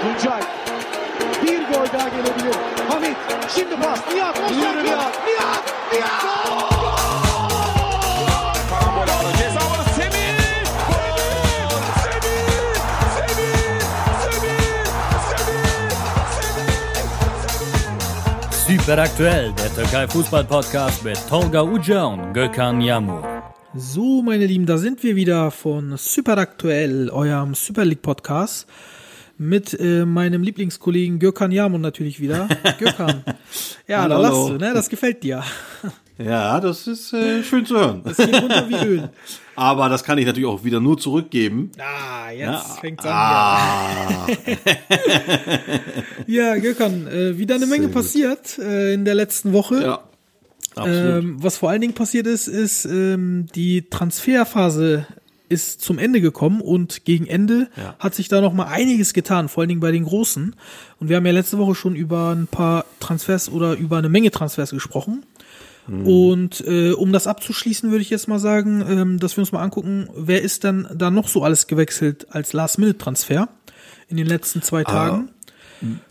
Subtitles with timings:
[0.00, 0.42] Tuncay.
[1.42, 2.54] Bir gol daha gelebilir.
[2.88, 3.16] Hamit.
[3.54, 3.98] Şimdi pas.
[4.14, 4.36] Nihat.
[4.50, 4.84] Nihat.
[4.84, 5.12] Nihat.
[5.26, 5.74] Nihat.
[5.92, 6.22] Nihat.
[8.70, 9.32] Karambol aldı.
[9.38, 10.38] Ceza alanı Semih.
[10.88, 11.80] Gol!
[12.04, 12.46] Semih!
[13.16, 13.80] Semih!
[14.24, 14.60] Semih!
[15.30, 15.90] Semih!
[18.58, 18.78] Semih!
[18.78, 23.33] Super aktuell, der Türkei Fußball Podcast mit Tolga Uca und Gökhan Yamur.
[23.76, 28.66] So, meine Lieben, da sind wir wieder von Super Aktuell, eurem Super League Podcast.
[29.36, 32.46] Mit äh, meinem Lieblingskollegen Gökhan Yamur natürlich wieder.
[32.78, 33.24] Gökhan.
[33.88, 34.72] Ja, Hallo, da lachst du, ne?
[34.74, 35.42] Das gefällt dir.
[36.18, 38.02] Ja, das ist äh, schön zu hören.
[38.04, 39.10] Das geht runter wie Öl.
[39.56, 41.72] Aber das kann ich natürlich auch wieder nur zurückgeben.
[41.78, 42.58] Ah, jetzt Ja.
[42.80, 43.10] fängt's an.
[43.12, 44.26] Ah,
[46.28, 49.82] Ja, Gökhan, äh, wieder eine Menge passiert äh, in der letzten Woche.
[49.82, 50.00] ja.
[50.76, 55.06] Ähm, was vor allen Dingen passiert ist, ist, ähm, die Transferphase
[55.48, 57.94] ist zum Ende gekommen und gegen Ende Ja.
[57.98, 60.56] hat sich da noch mal einiges getan, vor allen Dingen bei den Großen.
[60.98, 64.30] Und wir haben ja letzte Woche schon über ein paar Transfers oder über eine Menge
[64.30, 65.24] Transfers gesprochen.
[65.86, 66.06] Mhm.
[66.06, 69.60] Und äh, um das abzuschließen, würde ich jetzt mal sagen, ähm, dass wir uns mal
[69.62, 73.48] angucken, wer ist dann da noch so alles gewechselt als Last-Minute-Transfer
[74.08, 74.90] in den letzten zwei Ah.
[74.90, 75.28] Tagen?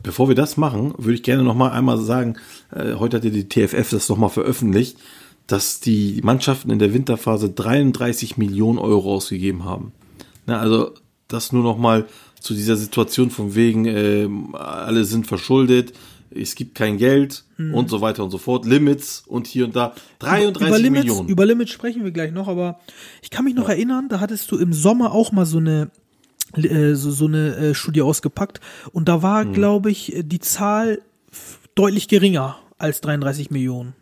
[0.02, 2.38] Bevor wir das machen, würde ich gerne noch mal einmal sagen,
[2.72, 4.98] äh, heute hat ja die TFF das noch mal veröffentlicht,
[5.48, 9.92] dass die Mannschaften in der Winterphase 33 Millionen Euro ausgegeben haben.
[10.46, 10.92] Na, also
[11.28, 12.06] das nur noch mal
[12.40, 15.94] zu dieser Situation von wegen, äh, alle sind verschuldet,
[16.36, 19.94] es gibt kein Geld und so weiter und so fort, Limits und hier und da.
[20.20, 21.30] 33 über Limits, Millionen.
[21.30, 22.80] Über Limits sprechen wir gleich noch, aber
[23.22, 25.92] ich kann mich noch erinnern, da hattest du im Sommer auch mal so eine
[26.56, 28.60] äh, so, so eine äh, Studie ausgepackt
[28.92, 29.54] und da war, Hm.
[29.54, 31.02] glaube ich, die Zahl
[31.76, 33.94] deutlich geringer als 33 Millionen.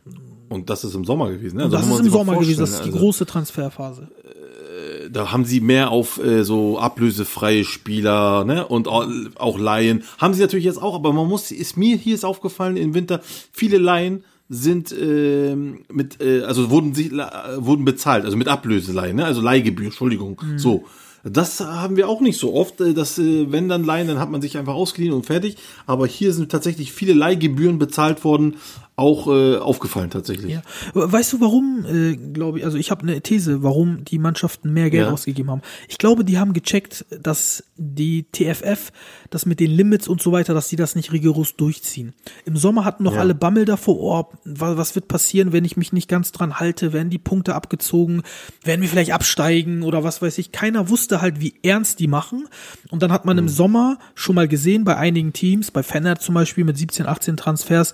[0.50, 1.58] Und das ist im Sommer gewesen.
[1.58, 1.64] Ne?
[1.64, 4.10] Also das ist im Sommer gewesen, das ist die also, große Transferphase.
[5.12, 8.66] Da haben sie mehr auf äh, so ablösefreie Spieler ne?
[8.68, 10.04] und auch, auch Laien.
[10.18, 13.22] Haben sie natürlich jetzt auch, aber man muss, ist mir hier ist aufgefallen im Winter,
[13.52, 19.16] viele Laien sind ähm, mit, äh, also wurden sie la- wurden bezahlt, also mit Ablöseleihen,
[19.16, 19.26] ne?
[19.26, 20.84] also Leihgebühr, Entschuldigung, so.
[21.24, 24.32] Das haben wir auch nicht so oft, äh, dass äh, wenn dann Leihen, dann hat
[24.32, 25.58] man sich einfach ausgeliehen und fertig.
[25.86, 28.56] Aber hier sind tatsächlich viele Leihgebühren bezahlt worden,
[28.98, 30.54] auch äh, aufgefallen tatsächlich.
[30.54, 30.62] Ja.
[30.94, 34.90] Weißt du, warum, äh, glaube ich, also ich habe eine These, warum die Mannschaften mehr
[34.92, 35.12] Geld Ja.
[35.12, 35.62] ausgegeben haben.
[35.88, 38.92] Ich glaube, die haben gecheckt, dass die TFF,
[39.32, 42.14] das mit den Limits und so weiter, dass die das nicht rigoros durchziehen.
[42.46, 43.22] Im Sommer hatten noch Ja.
[43.22, 46.94] alle Bammel davor, oh, wa- was wird passieren, wenn ich mich nicht ganz dran halte,
[46.94, 48.22] werden die Punkte abgezogen,
[48.64, 50.52] werden wir vielleicht absteigen oder was weiß ich.
[50.52, 52.48] Keiner wusste halt, wie ernst die machen.
[52.92, 56.36] Und dann hat man im Sommer schon mal gesehen, bei einigen Teams, bei Fener zum
[56.36, 57.94] Beispiel mit 17, 18 Transfers,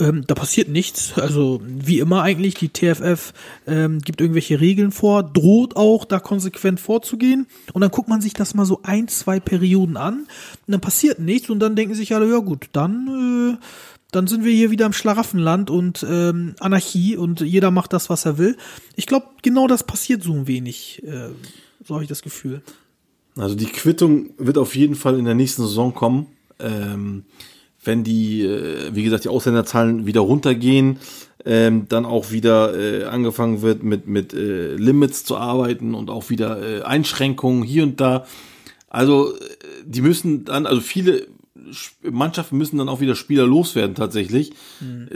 [0.00, 1.18] ähm, da passiert nichts.
[1.18, 3.32] Also wie immer eigentlich, die TFF
[3.66, 7.46] ähm, gibt irgendwelche Regeln vor, droht auch da konsequent vorzugehen.
[7.72, 11.18] Und dann guckt man sich das mal so ein, zwei Perioden an und dann passiert
[11.18, 13.64] nichts und dann denken sich alle, ja gut, dann, äh,
[14.10, 18.24] dann sind wir hier wieder im Schlaraffenland und ähm, Anarchie und jeder macht das, was
[18.24, 18.56] er will.
[18.96, 21.02] Ich glaube, genau das passiert so ein wenig.
[21.04, 21.28] Äh,
[21.84, 22.62] so habe ich das Gefühl.
[23.36, 26.26] Also die Quittung wird auf jeden Fall in der nächsten Saison kommen.
[26.58, 27.24] Ähm,
[27.82, 30.98] wenn die, äh, wie gesagt, die Ausländerzahlen wieder runtergehen,
[31.44, 36.28] ähm, dann auch wieder äh, angefangen wird mit, mit äh, Limits zu arbeiten und auch
[36.28, 38.26] wieder äh, Einschränkungen hier und da.
[38.88, 39.38] Also äh,
[39.84, 41.26] die müssen dann, also viele
[42.02, 44.52] Mannschaften müssen dann auch wieder Spieler loswerden tatsächlich.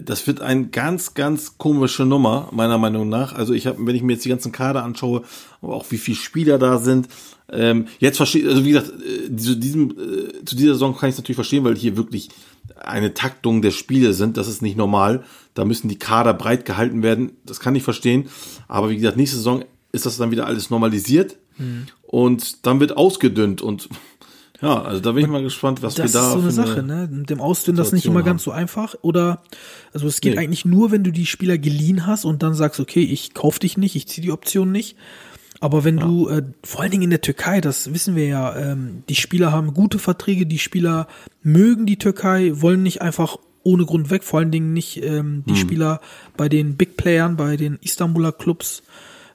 [0.01, 3.35] Das wird ein ganz, ganz komische Nummer, meiner Meinung nach.
[3.35, 5.23] Also ich habe, wenn ich mir jetzt die ganzen Kader anschaue,
[5.63, 7.09] aber auch wie viele Spieler da sind,
[7.51, 11.15] ähm, jetzt verstehe, also wie gesagt, äh, zu diesem, äh, zu dieser Saison kann ich
[11.15, 12.31] es natürlich verstehen, weil hier wirklich
[12.77, 14.37] eine Taktung der Spiele sind.
[14.37, 15.25] Das ist nicht normal.
[15.53, 17.33] Da müssen die Kader breit gehalten werden.
[17.45, 18.29] Das kann ich verstehen.
[18.67, 21.37] Aber wie gesagt, nächste Saison ist das dann wieder alles normalisiert
[22.03, 23.89] und dann wird ausgedünnt und
[24.61, 26.83] ja, also da bin ich mal gespannt, was Das wir da ist so eine Sache,
[26.83, 27.09] ne?
[27.11, 28.95] Mit dem Ausdünnen, das nicht immer ganz so einfach.
[29.03, 29.43] Oder,
[29.93, 30.41] also es geht Nee.
[30.41, 33.77] eigentlich nur, wenn du die Spieler geliehen hast und dann sagst, okay, ich kauf dich
[33.77, 34.97] nicht, ich ziehe die Option nicht.
[35.61, 39.03] Aber wenn du, äh, vor allen Dingen in der Türkei, das wissen wir ja, ähm,
[39.09, 41.09] die Spieler haben gute Verträge, die Spieler
[41.43, 45.57] mögen die Türkei, wollen nicht einfach ohne Grund weg, vor allen Dingen nicht ähm, die
[45.57, 46.01] Spieler
[46.37, 48.83] bei den Big Playern, bei den Istanbuler Clubs,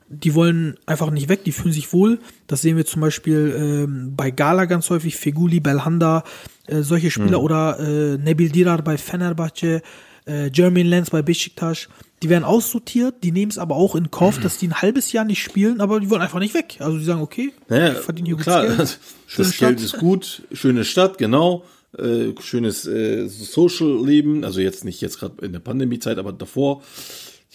[0.09, 2.19] die wollen einfach nicht weg, die fühlen sich wohl.
[2.47, 6.23] Das sehen wir zum Beispiel ähm, bei Gala ganz häufig, Feguli, Belhanda,
[6.67, 9.81] äh, solche Spieler oder äh, Nebil Dirar bei Fenerbahce,
[10.27, 11.89] äh, Jermaine Lenz bei Besiktas.
[12.23, 15.23] Die werden aussortiert, die nehmen es aber auch in Kauf, dass die ein halbes Jahr
[15.23, 16.77] nicht spielen, aber die wollen einfach nicht weg.
[16.79, 18.99] Also die sagen, okay, Naja, ich verdiene hier klar, gutes Geld.
[19.37, 19.81] das Geld Stadt.
[19.81, 21.63] ist gut, schöne Stadt, genau,
[21.97, 26.81] äh, schönes äh, Social-Leben, also jetzt nicht jetzt gerade in der Pandemie-Zeit, aber davor.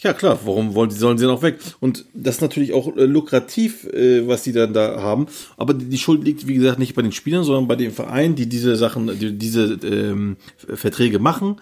[0.04, 1.58] Ja, klar, warum wollen sie, sollen sie noch weg?
[1.80, 5.26] Und das ist natürlich auch äh, lukrativ, äh, was die dann da haben.
[5.56, 8.34] Aber die, die Schuld liegt, wie gesagt, nicht bei den Spielern, sondern bei den Vereinen,
[8.34, 11.56] die diese Sachen, die, diese ähm, Verträge machen.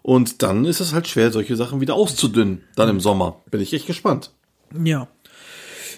[0.00, 3.42] Und dann ist es halt schwer, solche Sachen wieder auszudünnen, dann im Sommer.
[3.50, 4.32] Bin ich echt gespannt.
[4.82, 5.08] Ja.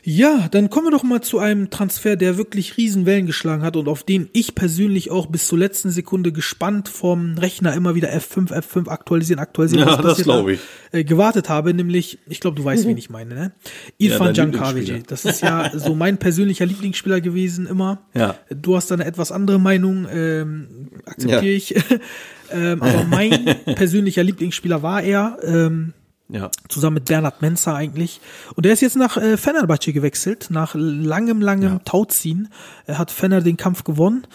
[0.06, 3.88] Ja, dann kommen wir doch mal zu einem Transfer, der wirklich Riesenwellen geschlagen hat und
[3.88, 8.52] auf den ich persönlich auch bis zur letzten Sekunde gespannt vom Rechner immer wieder F5,
[8.52, 9.86] F5 aktualisieren, aktualisieren.
[9.88, 10.60] Ja, was das passiert glaub da, ich.
[10.92, 13.52] Äh, gewartet habe, nämlich, ich glaube, du weißt, wen ich meine, ne?
[13.96, 15.06] Irfan dein Jankavic.
[15.06, 18.02] Das ist ja so mein persönlicher Lieblingsspieler gewesen immer.
[18.12, 18.36] Ja.
[18.50, 21.56] Du hast da eine etwas andere Meinung, ähm, akzeptiere Ja.
[21.56, 21.74] ich.
[22.52, 25.38] ähm, aber mein persönlicher Lieblingsspieler war er.
[25.42, 25.94] Ähm,
[26.28, 26.50] Ja.
[26.68, 28.20] zusammen mit Bernhard Menzer eigentlich.
[28.54, 32.48] Und er ist jetzt nach äh, Fenerbahce gewechselt, nach langem, langem Tauziehen.
[32.86, 34.26] Er hat Fener den Kampf gewonnen.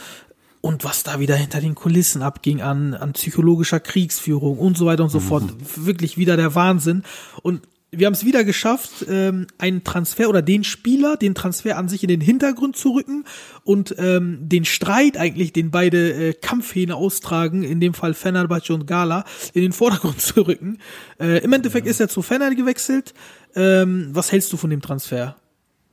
[0.62, 5.04] Und was da wieder hinter den Kulissen abging an, an psychologischer Kriegsführung und so weiter
[5.04, 5.46] und so fort.
[5.78, 7.04] Wirklich wieder der Wahnsinn.
[7.42, 11.90] Und wir haben es wieder geschafft, ähm, einen Transfer oder den Spieler, den Transfer an
[11.90, 13.26] sich in den Hintergrund zu rücken
[13.64, 18.86] und ähm, den Streit eigentlich, den beide äh, Kampfhähne austragen, in dem Fall Fenerbahce und
[18.86, 20.78] Gala, in den Vordergrund zu rücken.
[21.20, 23.14] Äh, Im Endeffekt ist er zu Fener gewechselt.
[23.56, 25.36] Ähm, was hältst du von dem Transfer?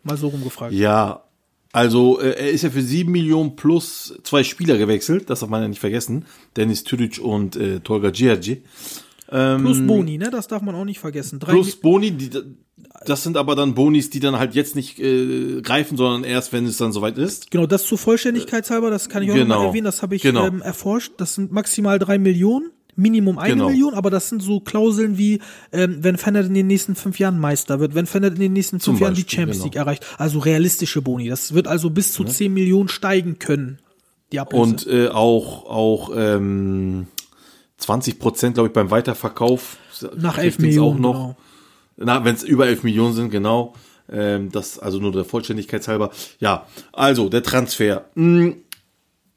[0.02, 0.74] Mal so rumgefragt.
[0.74, 1.24] Ja,
[1.72, 5.62] also äh, er ist ja für sieben Millionen plus zwei Spieler gewechselt, das darf man
[5.62, 6.26] ja nicht vergessen.
[6.56, 8.10] Dennis Tüdic und äh, Tolga
[9.28, 9.62] Giorgi.
[9.62, 10.30] Plus Boni, ne?
[10.30, 11.38] Das darf man auch nicht vergessen.
[11.40, 12.30] Drei Plus Boni, die,
[13.04, 16.66] das sind aber dann Bonis, die dann halt jetzt nicht äh, greifen, sondern erst, wenn
[16.66, 17.50] es dann soweit ist.
[17.50, 19.54] Genau, das zur Vollständigkeitshalber, das kann ich auch Genau.
[19.54, 20.46] nochmal erwähnen, das habe ich Genau.
[20.46, 21.12] ähm, erforscht.
[21.18, 23.68] Das sind maximal drei Millionen, Minimum eine Genau.
[23.68, 25.40] Million, aber das sind so Klauseln wie,
[25.72, 28.80] ähm, wenn Fener in den nächsten fünf Jahren Meister wird, wenn Fener in den nächsten
[28.80, 29.64] Zum fünf Jahren die Beispiel, Champions genau.
[29.66, 30.06] League erreicht.
[30.18, 31.28] Also realistische Boni.
[31.28, 33.78] Das wird also bis zu zehn Millionen steigen können.
[34.32, 34.62] Die Ablöse.
[34.62, 37.06] Und äh, auch, auch ähm,
[37.78, 39.76] 20 Prozent, glaube ich, beim Weiterverkauf.
[40.16, 41.04] nach elf kriegt es Millionen.
[41.04, 41.14] Auch noch.
[41.14, 41.36] Genau.
[41.98, 43.74] Na, wenn es über 11 Millionen sind, genau.
[44.10, 46.10] Ähm, das also nur der Vollständigkeit halber.
[46.38, 48.04] Ja, also der Transfer.
[48.14, 48.56] Hm,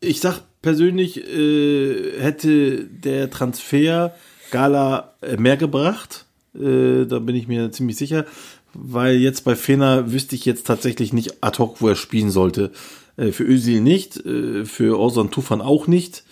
[0.01, 4.13] Ich sag persönlich, äh, hätte der Transfer
[4.51, 6.25] Gala äh, mehr gebracht.
[6.55, 8.25] Äh, da bin ich mir ziemlich sicher.
[8.73, 12.71] Weil jetzt bei Fener wüsste ich jetzt tatsächlich nicht ad hoc, wo er spielen sollte.
[13.17, 16.23] Äh, für Özil nicht, äh, für Ozan Tufan auch nicht.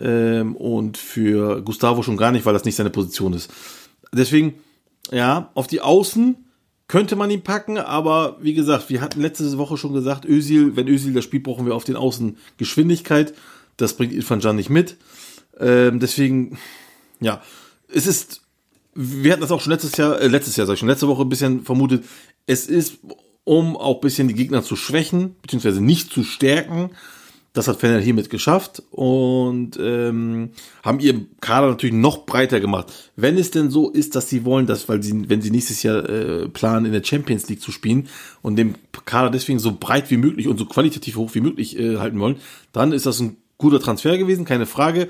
[0.00, 3.50] Ähm, und für Gustavo schon gar nicht, weil das nicht seine Position ist.
[4.12, 4.54] Deswegen,
[5.10, 6.36] ja, auf die Außen
[6.88, 10.88] könnte man ihn packen, aber wie gesagt, wir hatten letzte Woche schon gesagt, Özil, wenn
[10.88, 13.34] Özil das spielt, brauchen wir auf den Außen Geschwindigkeit.
[13.76, 14.96] Das bringt Irfan Can nicht mit.
[15.60, 16.58] Ähm, deswegen,
[17.20, 17.42] ja,
[17.92, 18.42] es ist,
[18.94, 21.22] wir hatten das auch schon letztes Jahr, äh, letztes Jahr, sag ich schon, letzte Woche
[21.22, 22.04] ein bisschen vermutet,
[22.46, 22.98] es ist,
[23.44, 26.90] um auch ein bisschen die Gegner zu schwächen, beziehungsweise nicht zu stärken,
[27.58, 30.50] das hat Fener hiermit geschafft und ähm,
[30.84, 32.92] haben ihr Kader natürlich noch breiter gemacht.
[33.16, 36.08] Wenn es denn so ist, dass sie wollen, dass, weil sie, wenn sie nächstes Jahr
[36.08, 38.06] äh, planen, in der Champions League zu spielen
[38.42, 41.96] und den Kader deswegen so breit wie möglich und so qualitativ hoch wie möglich äh,
[41.96, 42.36] halten wollen,
[42.72, 45.08] dann ist das ein guter Transfer gewesen, keine Frage.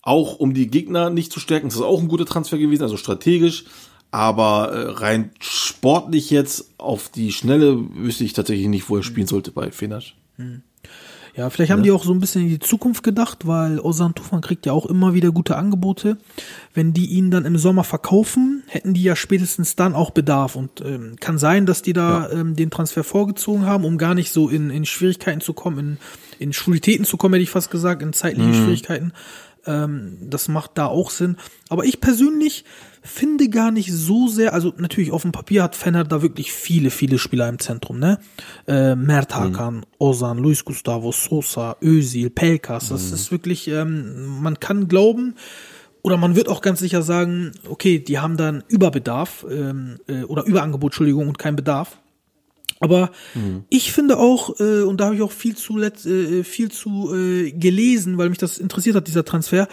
[0.00, 2.96] Auch um die Gegner nicht zu stärken, ist das auch ein guter Transfer gewesen, also
[2.96, 3.66] strategisch.
[4.10, 9.26] Aber äh, rein sportlich jetzt auf die Schnelle wüsste ich tatsächlich nicht, wo er spielen
[9.26, 10.14] sollte bei Fenerbahce.
[11.34, 14.42] Ja, vielleicht haben die auch so ein bisschen in die Zukunft gedacht, weil Ozan Tufan
[14.42, 16.18] kriegt ja auch immer wieder gute Angebote.
[16.74, 20.56] Wenn die ihn dann im Sommer verkaufen, hätten die ja spätestens dann auch Bedarf.
[20.56, 24.30] Und ähm, kann sein, dass die da ähm, den Transfer vorgezogen haben, um gar nicht
[24.30, 25.98] so in, in Schwierigkeiten zu kommen, in,
[26.38, 29.12] in Schwulitäten zu kommen, hätte ich fast gesagt, in zeitliche Schwierigkeiten.
[29.66, 31.36] Ähm, das macht da auch Sinn.
[31.68, 32.64] Aber ich persönlich
[33.02, 36.90] finde gar nicht so sehr, also natürlich auf dem Papier hat Fener da wirklich viele,
[36.90, 38.18] viele Spieler im Zentrum, ne?
[38.68, 44.86] Äh, Mert Hakan, Ozan, Luis Gustavo, Sosa, Özil, Pelkas, das ist wirklich, ähm, man kann
[44.86, 45.34] glauben,
[46.02, 50.22] oder man wird auch ganz sicher sagen, okay, die haben da einen Überbedarf, ähm, äh,
[50.24, 51.98] oder Überangebot, Entschuldigung, und kein Bedarf.
[52.82, 53.12] Aber
[53.70, 57.52] ich finde auch, äh, und da habe ich auch viel zu äh, viel zu äh,
[57.52, 59.68] gelesen, weil mich das interessiert hat, dieser Transfer,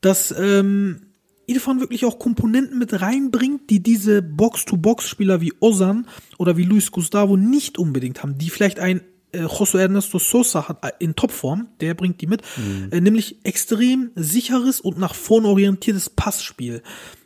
[0.00, 1.02] dass ähm,
[1.46, 6.06] Irfan wirklich auch Komponenten mit reinbringt, die diese Box-to-Box-Spieler wie Ozan
[6.38, 9.02] oder wie Luis Gustavo nicht unbedingt haben, die vielleicht ein
[9.32, 12.42] äh, José Ernesto Sosa hat äh, in Topform, der bringt die mit,
[12.90, 16.82] äh, nämlich extrem sicheres und nach vorne orientiertes Passspiel.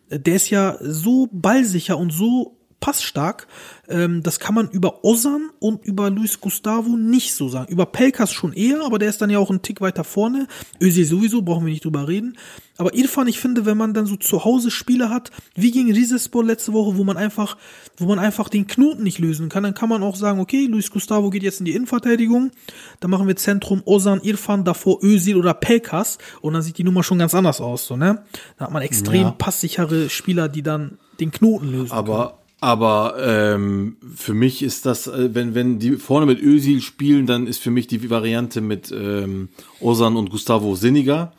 [0.09, 3.47] Äh, Der ist ja so ballsicher und so passstark,
[3.89, 7.73] ähm, das kann man über Ozan und über Luis Gustavo nicht so sagen.
[7.73, 10.47] Über Pelkas schon eher, aber der ist dann ja auch einen Tick weiter vorne.
[10.81, 12.37] Özil sowieso, brauchen wir nicht drüber reden.
[12.77, 16.45] Aber Irfan, ich finde, wenn man dann so zu Hause Spiele hat, wie gegen Rizespor
[16.45, 17.57] letzte Woche, wo man einfach,
[17.97, 20.93] wo man einfach den Knoten nicht lösen kann, dann kann man auch sagen, okay, Luis
[20.93, 22.53] Gustavo geht jetzt in die Innenverteidigung,
[23.01, 27.03] dann machen wir Zentrum Ozan, Irfan, davor Özil oder Pelkas und dann sieht die Nummer
[27.03, 28.23] schon ganz anders aus, so, ne?
[28.59, 29.31] Da hat man extrem Ja.
[29.33, 31.91] passsichere Spieler, die dann den Knoten lösen.
[31.91, 37.27] Aber, aber ähm, für mich ist das, äh, wenn, wenn die vorne mit Özil spielen,
[37.27, 39.49] dann ist für mich die Variante mit ähm,
[39.81, 41.33] Ozan und Gustavo sinniger.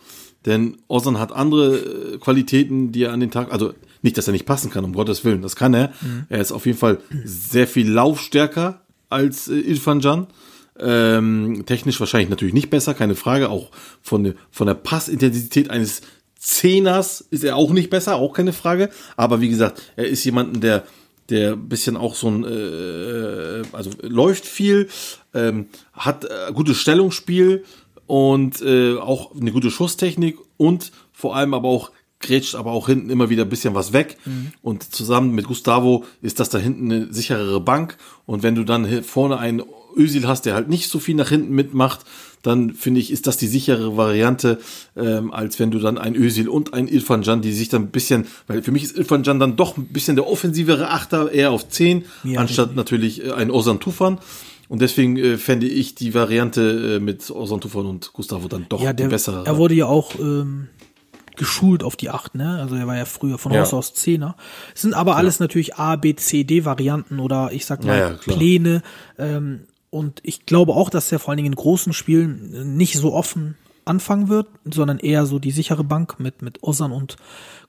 [0.46, 4.32] Denn Ozan hat andere äh, Qualitäten, die er an den Tag, also nicht, dass er
[4.32, 5.92] nicht passen kann, um Gottes Willen, das kann er.
[6.30, 10.28] Er ist auf jeden Fall sehr viel laufstärker als äh, Ilfan Can.
[10.82, 13.50] Ähm, technisch wahrscheinlich natürlich nicht besser, keine Frage.
[13.50, 13.72] Auch
[14.02, 16.00] von, der- von der Passintensität eines
[16.38, 18.90] Zehners ist er auch nicht besser, auch keine Frage.
[19.18, 20.86] Aber wie gesagt, er ist jemanden, der
[21.30, 24.90] der bisschen auch so ein, äh, also läuft viel,
[25.34, 27.64] ähm, hat äh, gutes Stellungsspiel
[28.08, 33.10] und äh, auch eine gute Schusstechnik und vor allem aber auch grätscht aber auch hinten
[33.10, 34.18] immer wieder ein bisschen was weg.
[34.62, 37.98] Und zusammen mit Gustavo ist das da hinten eine sicherere Bank.
[38.26, 39.64] Und wenn du dann vorne einen
[39.96, 42.02] Özil hast, der halt nicht so viel nach hinten mitmacht,
[42.42, 44.60] dann finde ich, ist das die sichere Variante,
[44.96, 47.92] ähm, als wenn du dann ein Özil und ein Ilfan Can, die sich dann ein
[47.92, 51.52] bisschen, weil für mich ist Ilfan Can dann doch ein bisschen der offensivere Achter, eher
[51.52, 54.20] auf 10, Ja, anstatt natürlich äh, ein Ozan Tufan.
[54.70, 58.82] Und deswegen äh, fände ich die Variante äh, mit Ozan Tufan und Gustavo dann doch
[58.82, 59.46] ja, der, die bessere.
[59.46, 60.68] er wurde ja auch ähm,
[61.40, 62.60] geschult auf die 8, ne?
[62.62, 63.62] Also er war ja früher von Ja.
[63.62, 64.36] Haus aus Zehner.
[64.76, 68.10] Es sind aber alles natürlich A, B, C, D Varianten oder ich sag mal Ja,
[68.10, 68.16] ja.
[68.18, 68.84] Pläne.
[69.18, 73.14] Ähm, und ich glaube auch, dass er vor allen Dingen in großen Spielen nicht so
[73.14, 73.56] offen
[73.86, 77.16] anfangen wird, sondern eher so die sichere Bank mit, mit Ozan und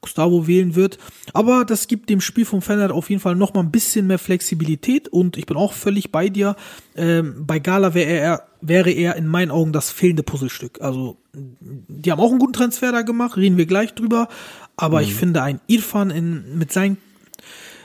[0.02, 0.98] Gustavo wählen wird.
[1.32, 4.18] Aber das gibt dem Spiel vom Fennert auf jeden Fall noch mal ein bisschen mehr
[4.18, 6.56] Flexibilität und ich bin auch völlig bei dir.
[6.94, 10.80] Ähm, bei Gala wäre er, wäre er in meinen Augen das fehlende Puzzlestück.
[10.80, 14.28] Also die haben auch einen guten Transfer da gemacht, reden wir gleich drüber.
[14.76, 16.96] Aber ich finde, ein Irfan in, mit seinen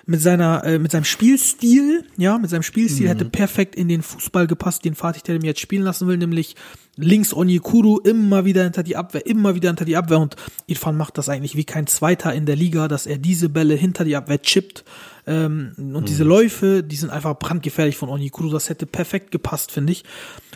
[0.07, 4.45] mit seiner äh, mit seinem Spielstil, ja, mit seinem Spielstil hätte perfekt in den Fußball
[4.45, 6.55] gepasst, den Fatih Terim jetzt spielen lassen will, nämlich
[6.95, 10.35] links Onyekuru immer wieder hinter die Abwehr, immer wieder hinter die Abwehr und
[10.67, 14.05] Irfan macht das eigentlich wie kein Zweiter in der Liga, dass er diese Bälle hinter
[14.05, 14.85] die Abwehr chippt
[15.27, 19.91] ähm, und diese Läufe, die sind einfach brandgefährlich von Onyekuru, das hätte perfekt gepasst, finde
[19.91, 20.03] ich.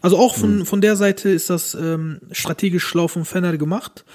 [0.02, 4.06] Also auch von von der Seite ist das ähm, strategisch schlau von Fenner gemacht.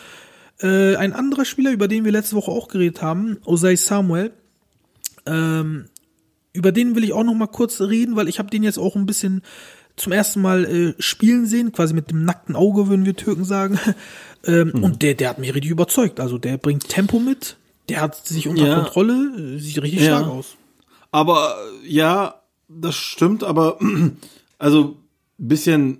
[0.61, 4.32] Äh, ein anderer Spieler, über den wir letzte Woche auch geredet haben, Osei Samuel,
[5.26, 5.87] ähm,
[6.52, 8.94] über den will ich auch noch mal kurz reden, weil ich habe den jetzt auch
[8.94, 9.42] ein bisschen
[9.96, 13.78] zum ersten Mal äh, spielen sehen, quasi mit dem nackten Auge, würden wir Türken sagen.
[14.46, 16.20] ähm, Und der, der hat mich richtig überzeugt.
[16.20, 17.56] Also der bringt Tempo mit,
[17.88, 18.74] der hat sich unter Ja.
[18.80, 20.18] Kontrolle, äh, sieht richtig Ja.
[20.20, 20.56] stark aus.
[21.10, 23.78] Aber äh, ja, das stimmt, aber
[24.58, 24.96] also
[25.38, 25.98] ein bisschen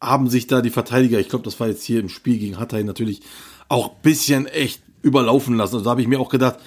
[0.00, 2.84] haben sich da die Verteidiger, ich glaube, das war jetzt hier im Spiel gegen Hatay
[2.84, 3.22] natürlich
[3.68, 5.74] auch ein bisschen echt überlaufen lassen.
[5.74, 6.58] Also da habe ich mir auch gedacht,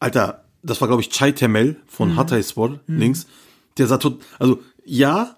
[0.00, 3.26] Alter, das war glaube ich Chai Temel von Hatay Sport links.
[3.78, 5.36] Der sah tot, also ja,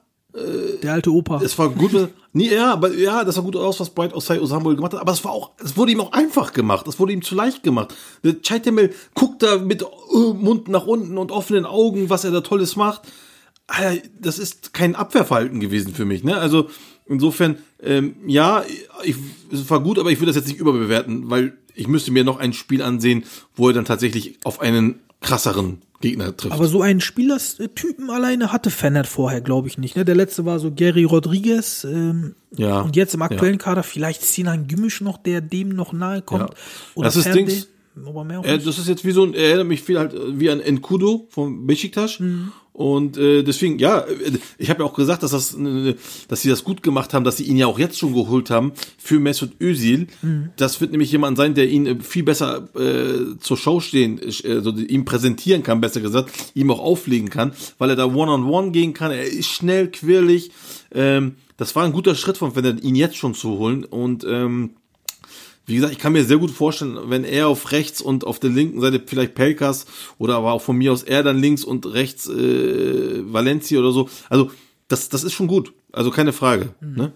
[0.82, 1.40] Der alte Opa.
[1.42, 1.92] es war gut,
[2.32, 5.12] nee, ja, aber ja, das sah gut aus, was Bright Osai Osamuel gemacht hat, aber
[5.12, 7.94] es war auch, es wurde ihm auch einfach gemacht, es wurde ihm zu leicht gemacht.
[8.22, 9.86] Der Chaitemel guckt da mit äh,
[10.34, 13.02] Mund nach unten und offenen Augen, was er da Tolles macht.
[13.66, 16.36] Alter, das ist kein Abwehrverhalten gewesen für mich, ne?
[16.36, 16.68] Also
[17.06, 18.64] insofern, ähm, ja,
[19.04, 19.16] ich,
[19.50, 22.38] es war gut, aber ich würde das jetzt nicht überbewerten, weil ich müsste mir noch
[22.38, 23.24] ein Spiel ansehen,
[23.54, 26.54] wo er dann tatsächlich auf einen krasseren Gegner trifft.
[26.54, 29.96] Aber so einen Spielertypen alleine hatte Fennert vorher, glaube ich nicht.
[29.96, 30.04] Ne?
[30.04, 31.84] Der letzte war so Gary Rodriguez.
[31.84, 33.64] Ähm, Ja, Und jetzt im aktuellen ja.
[33.64, 36.50] Kader vielleicht Sinan Gümüsch noch, der dem noch nahe kommt.
[36.50, 36.56] Ja.
[36.94, 37.68] Oder Das ist Dings-
[38.44, 40.60] Äh, das ist jetzt wie so ein, er erinnert mich viel halt äh, wie an
[40.60, 42.20] Enkudo vom Besiktas.
[42.76, 45.94] Und äh, deswegen, ja, äh, ich habe ja auch gesagt, dass das, äh,
[46.28, 48.72] dass sie das gut gemacht haben, dass sie ihn ja auch jetzt schon geholt haben
[48.98, 50.08] für Mesut Özil.
[50.56, 54.52] Das wird nämlich jemand sein, der ihn äh, viel besser äh, zur Schau stehen, äh,
[54.52, 58.92] also ihm präsentieren kann, besser gesagt, ihm auch auflegen kann, weil er da One-on-One gehen
[58.92, 59.10] kann.
[59.10, 60.50] Er ist schnell, quirlig.
[60.92, 64.26] Ähm, das war ein guter Schritt von, wenn er ihn jetzt schon zu holen und
[64.28, 64.72] ähm,
[65.66, 68.50] wie gesagt, ich kann mir sehr gut vorstellen, wenn er auf rechts und auf der
[68.50, 72.28] linken Seite vielleicht Pelkas oder aber auch von mir aus er dann links und rechts
[72.28, 74.08] äh, Valencia oder so.
[74.30, 74.50] Also
[74.88, 75.72] das, das ist schon gut.
[75.92, 76.70] Also keine Frage.
[76.80, 77.12] Ne?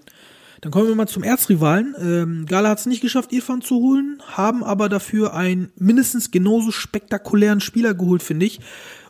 [0.60, 1.94] Dann kommen wir mal zum Erzrivalen.
[1.98, 6.70] Ähm, Gala hat es nicht geschafft, Irfan zu holen, haben aber dafür einen mindestens genauso
[6.70, 8.60] spektakulären Spieler geholt, finde ich.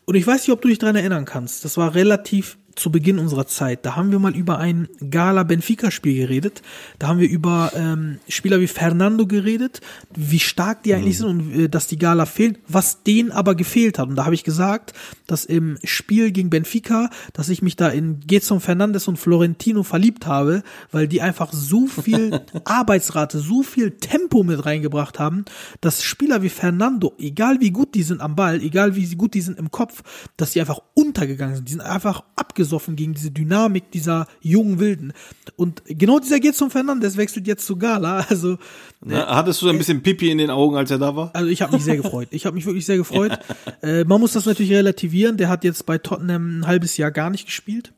[0.05, 1.65] Und ich weiß nicht, ob du dich dran erinnern kannst.
[1.65, 3.85] Das war relativ zu Beginn unserer Zeit.
[3.85, 6.63] Da haben wir mal über ein Gala-Benfica-Spiel geredet.
[6.99, 9.83] Da haben wir über ähm, Spieler wie Fernando geredet,
[10.17, 13.99] wie stark die eigentlich sind und äh, dass die Gala fehlen, was denen aber gefehlt
[13.99, 14.09] hat.
[14.09, 14.95] Und da habe ich gesagt,
[15.27, 20.27] dass im Spiel gegen Benfica, dass ich mich da in Gezon Fernandes und Florentino verliebt
[20.27, 25.45] habe, weil die einfach so viel Arbeitsrate, so viel Tempo mit reingebracht haben,
[25.83, 29.43] dass Spieler wie Fernando, egal wie gut die sind am Ball, egal wie gut die
[29.43, 30.03] sind im Kopf,
[30.39, 31.69] dass die einfach untergegangen sind.
[31.69, 32.25] Die sind einfach
[32.71, 35.13] abgesoffen gegen diese Dynamik dieser jungen Wilden.
[35.57, 38.27] Und genau dieser Gerson Fernandes wechselt jetzt zu Gala.
[38.31, 38.59] Also,
[39.05, 41.31] Na, hattest du ein bisschen Pipi in den Augen, als er da war?
[41.35, 42.29] also ich habe mich sehr gefreut.
[42.31, 43.39] Ich habe mich wirklich sehr gefreut.
[43.83, 45.39] Äh, man muss das natürlich relativieren.
[45.39, 47.93] Der hat jetzt bei Tottenham ein halbes Jahr gar nicht gespielt.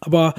[0.00, 0.34] Aber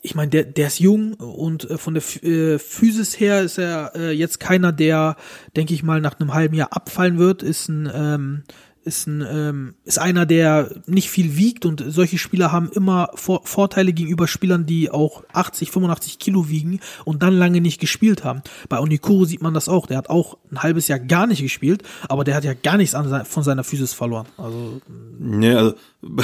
[0.00, 3.92] ich meine, der, der ist jung und äh, von der äh, Physis her ist er
[3.94, 5.16] äh, jetzt keiner, der,
[5.56, 7.42] denke ich mal, nach einem halben Jahr abfallen wird.
[7.42, 8.42] Ist ein, ähm,
[8.84, 13.42] ist ein, ähm, ist einer, der nicht viel wiegt und solche Spieler haben immer Vor
[13.44, 18.42] Vorteile gegenüber Spielern, die auch 80, 85 Kilo wiegen und dann lange nicht gespielt haben.
[18.68, 19.86] Bei Onikuru sieht man das auch.
[19.86, 22.94] Der hat auch ein halbes Jahr gar nicht gespielt, aber der hat ja gar nichts
[22.94, 24.26] an von seiner Physis verloren.
[24.36, 24.80] Also
[25.18, 25.74] Nee, also,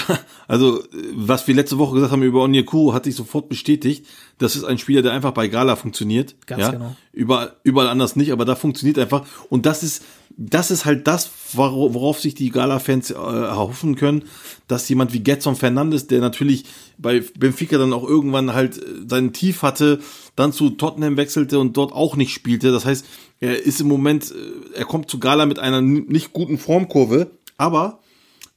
[0.49, 0.83] also,
[1.15, 4.07] was wir letzte Woche gesagt haben über Onyekuru, hat sich sofort bestätigt.
[4.39, 6.35] Das ist ein Spieler, der einfach bei Gala funktioniert.
[6.47, 6.71] Ganz ja?
[6.71, 6.97] genau.
[7.13, 9.25] Überall, überall anders nicht, aber da funktioniert einfach.
[9.49, 10.05] Und das ist,
[10.43, 14.25] das ist halt das, wora- worauf sich die Gala-Fans äh, erhoffen können,
[14.69, 16.65] dass jemand wie Getson Fernandes, der natürlich
[16.97, 20.01] bei Benfica dann auch irgendwann halt äh, seinen Tief hatte,
[20.37, 22.73] dann zu Tottenham wechselte und dort auch nicht spielte.
[22.73, 23.05] Das heißt,
[23.41, 28.01] er ist im Moment, äh, er kommt zu Gala mit einer nicht guten Formkurve, aber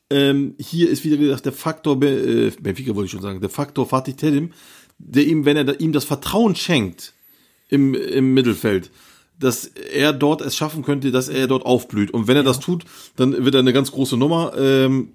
[0.10, 3.90] ähm, hier ist wieder gesagt der Faktor, äh, Benfica wollte ich schon sagen, der Faktor
[3.90, 4.54] Fatih Terim,
[5.00, 7.13] der ihm, wenn er da, ihm das Vertrauen schenkt
[7.68, 8.90] im, im Mittelfeld,
[9.40, 12.12] dass er dort es schaffen könnte, dass er dort aufblüht.
[12.12, 12.86] Und wenn er das tut,
[13.16, 15.10] dann wird er eine ganz große Nummer ähm,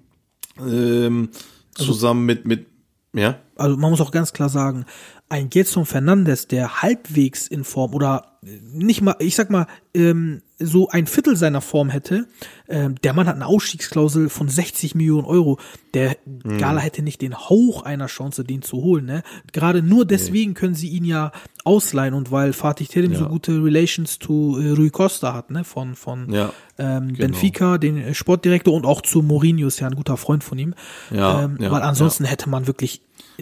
[0.59, 1.29] ähm,
[1.73, 2.67] zusammen mit, mit,
[3.13, 4.85] ja, also man muss auch ganz klar sagen,
[5.31, 8.25] ein Getson Fernandes, der halbwegs in Form oder
[8.73, 12.25] nicht mal, ich sag mal, ähm, so ein Viertel seiner Form hätte,
[12.67, 15.59] ähm, der Mann hat eine Ausstiegsklausel von 60 Millionen Euro.
[15.93, 16.15] Der
[16.57, 19.05] Gala hätte nicht den Hauch einer Chance, den zu holen.
[19.05, 19.23] Ne?
[19.51, 21.31] Gerade nur deswegen können sie ihn ja
[21.63, 23.29] ausleihen und weil Fatih Terim so Ja.
[23.29, 25.63] gute Relations zu äh, Rui Costa hat, ne?
[25.63, 27.19] Von, von Ja, ähm, genau.
[27.19, 30.73] Benfica, den äh, Sportdirektor und auch zu Mourinho ist ja ein guter Freund von ihm.
[31.11, 33.01] Ja, ähm, ja, weil ansonsten hätte man wirklich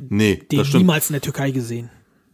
[0.09, 1.89] nee, den niemals in der Türkei gesehen.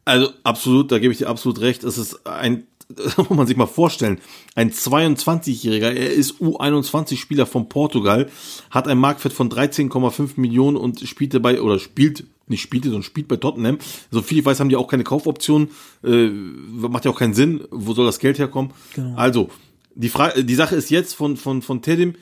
[0.05, 1.83] Also absolut, da gebe ich dir absolut recht.
[1.83, 2.65] Es ist ein,
[3.17, 4.19] muss man sich mal vorstellen,
[4.55, 8.29] ein 22-Jähriger, er ist U21-Spieler von Portugal,
[8.69, 13.29] hat ein Marktwert von 13,5 Millionen und spielte bei, oder spielt, nicht spielte, sondern spielt
[13.29, 13.77] bei Tottenham.
[14.11, 15.69] So viel ich weiß, haben die auch keine Kaufoption,
[16.03, 18.71] äh, macht ja auch keinen Sinn, wo soll das Geld herkommen?
[18.95, 19.15] Genau.
[19.15, 19.49] Also,
[19.95, 22.15] die Frage, die Sache ist jetzt von, von, von Tedim,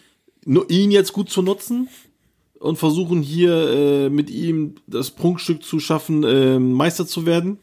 [0.45, 1.87] nur ihn jetzt gut zu nutzen,
[2.61, 7.57] und versuchen hier äh, mit ihm das Prunkstück zu schaffen, äh, Meister zu werden.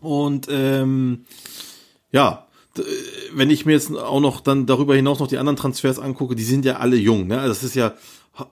[0.00, 1.24] Und ähm,
[2.10, 2.82] ja, äh,
[3.34, 6.44] wenn ich mir jetzt auch noch dann darüber hinaus noch die anderen Transfers angucke, die
[6.44, 7.26] sind ja alle jung.
[7.26, 7.38] Ne?
[7.38, 7.94] Also das ist ja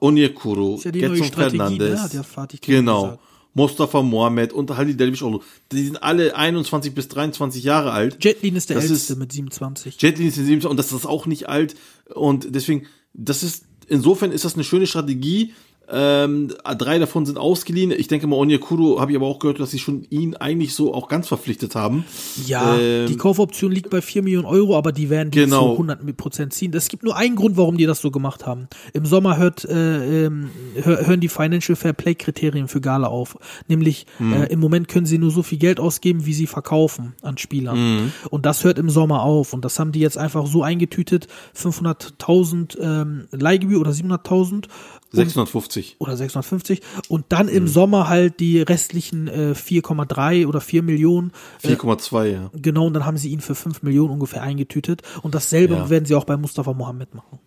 [0.01, 2.49] Onyekuru, ja Getson Strategie, Fernandes, ne?
[2.61, 3.23] Genau, gesagt.
[3.55, 5.25] Mustafa Mohamed und Halil Dervish
[5.73, 8.23] Die sind alle 21 bis 23 Jahre alt.
[8.23, 9.97] Jetlin ist der Das älteste ist- mit 27.
[10.01, 11.75] Jetlin ist in 27 und das ist auch nicht alt
[12.14, 15.55] und deswegen, das ist, insofern ist das eine schöne Strategie.
[15.92, 17.90] Ähm, drei davon sind ausgeliehen.
[17.90, 20.94] Ich denke mal, Onyekuru habe ich aber auch gehört, dass sie schon ihn eigentlich so
[20.94, 22.05] auch ganz verpflichtet haben.
[22.46, 25.70] Ja, Ähm, die Kaufoption liegt bei 4 Millionen Euro, aber die werden die Genau.
[25.70, 26.72] zu 100 Prozent ziehen.
[26.74, 28.68] Es gibt nur einen Grund, warum die das so gemacht haben.
[28.92, 33.37] Im Sommer hört, äh, hör, hören die Financial Fair Play Kriterien für Gala auf.
[33.68, 34.33] Nämlich Mhm.
[34.33, 37.79] äh, im Moment können sie nur so viel Geld ausgeben, wie sie verkaufen an Spielern.
[37.79, 38.12] Mhm.
[38.31, 39.53] Und das hört im Sommer auf.
[39.53, 41.26] Und das haben die jetzt einfach so eingetütet.
[41.55, 44.66] 500.000 ähm, Leihgebühr oder 700.000
[45.12, 45.96] und 650.
[45.99, 51.33] oder 650 und dann im Sommer halt die restlichen äh, 4,3 oder 4 Millionen.
[51.62, 52.51] Äh, 4,2, ja.
[52.55, 55.03] genau, und dann haben sie ihn für 5 Millionen ungefähr eingetütet.
[55.23, 55.90] Und dasselbe Ja.
[55.90, 57.38] werden sie auch bei Mustafa Mohammed machen.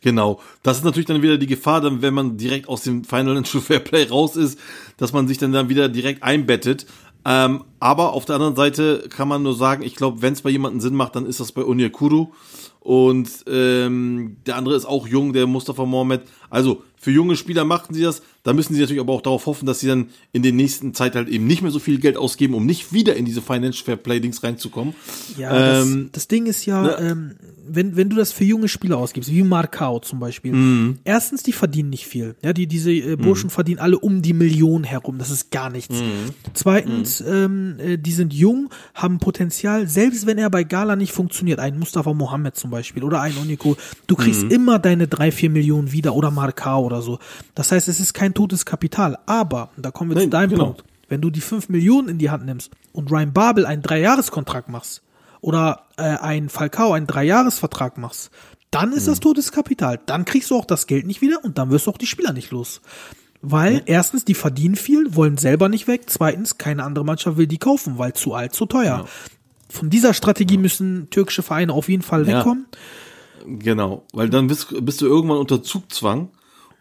[0.00, 0.40] Genau.
[0.64, 3.78] Das ist natürlich dann wieder die Gefahr, dann, wenn man direkt aus dem Financial Fair
[3.80, 4.58] Play raus ist,
[4.96, 6.86] dass man sich dann, dann wieder direkt einbettet.
[7.24, 10.50] Ähm, aber auf der anderen Seite kann man nur sagen, ich glaube, wenn es bei
[10.50, 12.32] jemandem Sinn macht, dann ist das bei Onyekuru.
[12.82, 16.22] Und ähm, der andere ist auch jung, der Mustafa Mohamed.
[16.50, 18.22] Also für junge Spieler machen sie das.
[18.44, 21.14] Da müssen sie natürlich aber auch darauf hoffen, dass sie dann in den nächsten Zeit
[21.14, 23.96] halt eben nicht mehr so viel Geld ausgeben, um nicht wieder in diese Financial Fair
[23.96, 24.94] Play Dings reinzukommen.
[25.38, 27.32] Ja, Ähm, das, das Ding ist ja, ne- ähm,
[27.68, 30.98] wenn, wenn du das für junge Spieler ausgibst, wie Marcao zum Beispiel, Mhm.
[31.04, 32.34] erstens, die verdienen nicht viel.
[32.42, 35.18] Ja, die, diese äh, Burschen verdienen alle um die Million herum.
[35.18, 36.00] Das ist gar nichts.
[36.00, 36.30] Mhm.
[36.54, 41.58] Zweitens, ähm, äh, die sind jung, haben Potenzial, selbst wenn er bei Gala nicht funktioniert,
[41.60, 44.50] ein Mustafa Mohammed zum Beispiel oder ein Oniko, du kriegst Mhm.
[44.50, 47.18] immer deine drei, vier Millionen wieder oder Marcao oder so.
[47.54, 49.18] Das heißt, es ist kein totes Kapital.
[49.26, 50.64] Aber, da kommen wir Nein, zu deinem genau.
[50.66, 54.68] Punkt, wenn du die 5 Millionen in die Hand nimmst und Ryan Babel einen Dreijahreskontrakt
[54.68, 55.02] machst
[55.40, 58.30] oder äh, ein Falcao einen Dreijahresvertrag machst,
[58.70, 60.00] dann ist das totes Kapital.
[60.06, 62.32] Dann kriegst du auch das Geld nicht wieder und dann wirst du auch die Spieler
[62.32, 62.80] nicht los.
[63.42, 66.02] Weil erstens, die verdienen viel, wollen selber nicht weg.
[66.06, 69.06] Zweitens, keine andere Mannschaft will die kaufen, weil zu alt, zu teuer.
[69.68, 72.38] Von dieser Strategie müssen türkische Vereine auf jeden Fall Ja.
[72.38, 72.66] wegkommen.
[73.46, 76.28] Genau, weil dann bist, bist du irgendwann unter Zugzwang,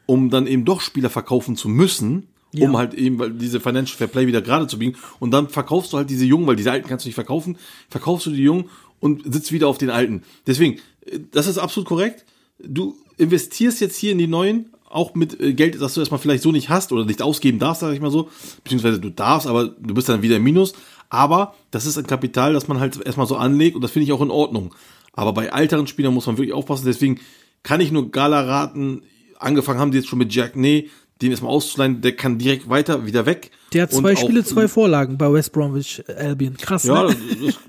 [0.05, 2.67] um dann eben doch Spieler verkaufen zu müssen Ja.
[2.67, 4.97] um halt eben weil diese Financial Fair Play wieder gerade zu biegen.
[5.19, 7.57] Und dann verkaufst du halt diese Jungen, weil diese Alten kannst du nicht verkaufen,
[7.89, 8.65] verkaufst du die Jungen
[8.99, 10.23] und sitzt wieder auf den Alten.
[10.47, 12.25] Deswegen, äh, das ist absolut korrekt.
[12.59, 16.43] Du investierst jetzt hier in die Neuen, auch mit äh, Geld, das du erstmal vielleicht
[16.43, 18.29] so nicht hast oder nicht ausgeben darfst, sag ich mal so.
[18.63, 20.73] Beziehungsweise du darfst, aber du bist dann wieder im Minus.
[21.09, 24.11] Aber das ist ein Kapital, das man halt erstmal so anlegt und das finde ich
[24.13, 24.73] auch in Ordnung.
[25.13, 26.85] Aber bei älteren Spielern muss man wirklich aufpassen.
[26.85, 27.19] Deswegen
[27.63, 29.03] kann ich nur Gala raten.
[29.41, 30.89] Angefangen haben die jetzt schon mit Jack Nee,
[31.21, 33.51] den erstmal auszuleihen, der kann direkt weiter wieder weg.
[33.73, 36.57] Der hat zwei auch- Spiele, zwei Vorlagen bei West Bromwich Albion.
[36.57, 37.15] Krass, Ja, ne?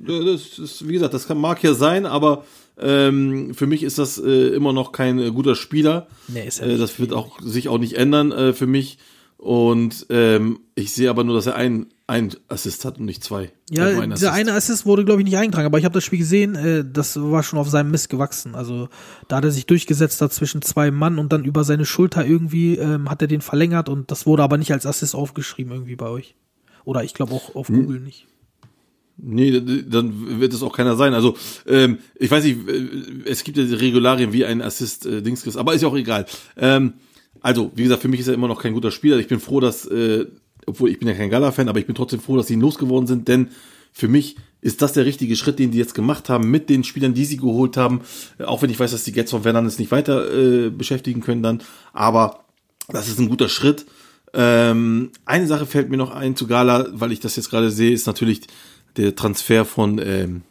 [0.07, 2.45] das, das, ist, wie gesagt, das kann, mag ja sein, aber
[2.81, 6.07] ähm, für mich ist das äh, immer noch kein äh, guter Spieler.
[6.29, 8.99] Nee, ist er äh, das wird auch sich auch nicht ändern äh, für mich.
[9.43, 13.51] Und ähm, ich sehe aber nur, dass er einen, einen Assist hat und nicht zwei.
[13.71, 14.41] Ja, einen dieser Assist.
[14.41, 17.21] eine Assist wurde, glaube ich, nicht eingetragen, aber ich habe das Spiel gesehen, äh, das
[17.21, 18.55] war schon auf seinem Mist gewachsen.
[18.55, 18.89] Also
[19.27, 22.77] da hat er sich durchgesetzt da zwischen zwei Mann und dann über seine Schulter irgendwie
[22.77, 26.07] ähm, hat er den verlängert und das wurde aber nicht als Assist aufgeschrieben irgendwie bei
[26.09, 26.37] euch.
[26.85, 27.83] Oder ich glaube auch auf Hm.
[27.83, 28.29] Google nicht.
[29.17, 31.15] Nee, dann wird es auch keiner sein.
[31.15, 32.59] Also, ähm, ich weiß nicht,
[33.25, 36.27] es gibt ja die Regularien wie ein Assist-Dings, äh, aber ist ja auch egal.
[36.57, 36.93] Ähm,
[37.43, 39.19] also, wie gesagt, für mich ist er immer noch kein guter Spieler.
[39.19, 40.27] Ich bin froh, dass, äh,
[40.67, 43.07] obwohl ich bin ja kein Gala-Fan, aber ich bin trotzdem froh, dass sie ihn losgeworden
[43.07, 43.49] sind, denn
[43.93, 47.15] für mich ist das der richtige Schritt, den die jetzt gemacht haben mit den Spielern,
[47.15, 48.03] die sie geholt haben.
[48.39, 51.43] Äh, Auch wenn ich weiß, dass die Gets von Fernandes nicht weiter äh, beschäftigen können
[51.43, 52.45] dann, aber
[52.89, 53.87] das ist ein guter Schritt.
[54.35, 57.93] Ähm, eine Sache fällt mir noch ein zu Gala, weil ich das jetzt gerade sehe,
[57.93, 58.43] ist natürlich
[58.97, 60.43] der Transfer von, ähm,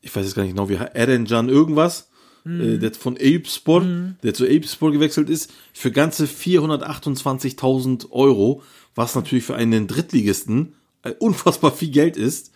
[0.00, 2.09] ich weiß jetzt gar nicht genau, wie Erencan irgendwas,
[2.46, 3.86] äh, der von Ape Sport,
[4.22, 8.62] der zu Ape Sport gewechselt ist, für ganze 428.000 Euro,
[8.94, 12.52] was natürlich für einen Drittligisten äh, unfassbar viel Geld ist.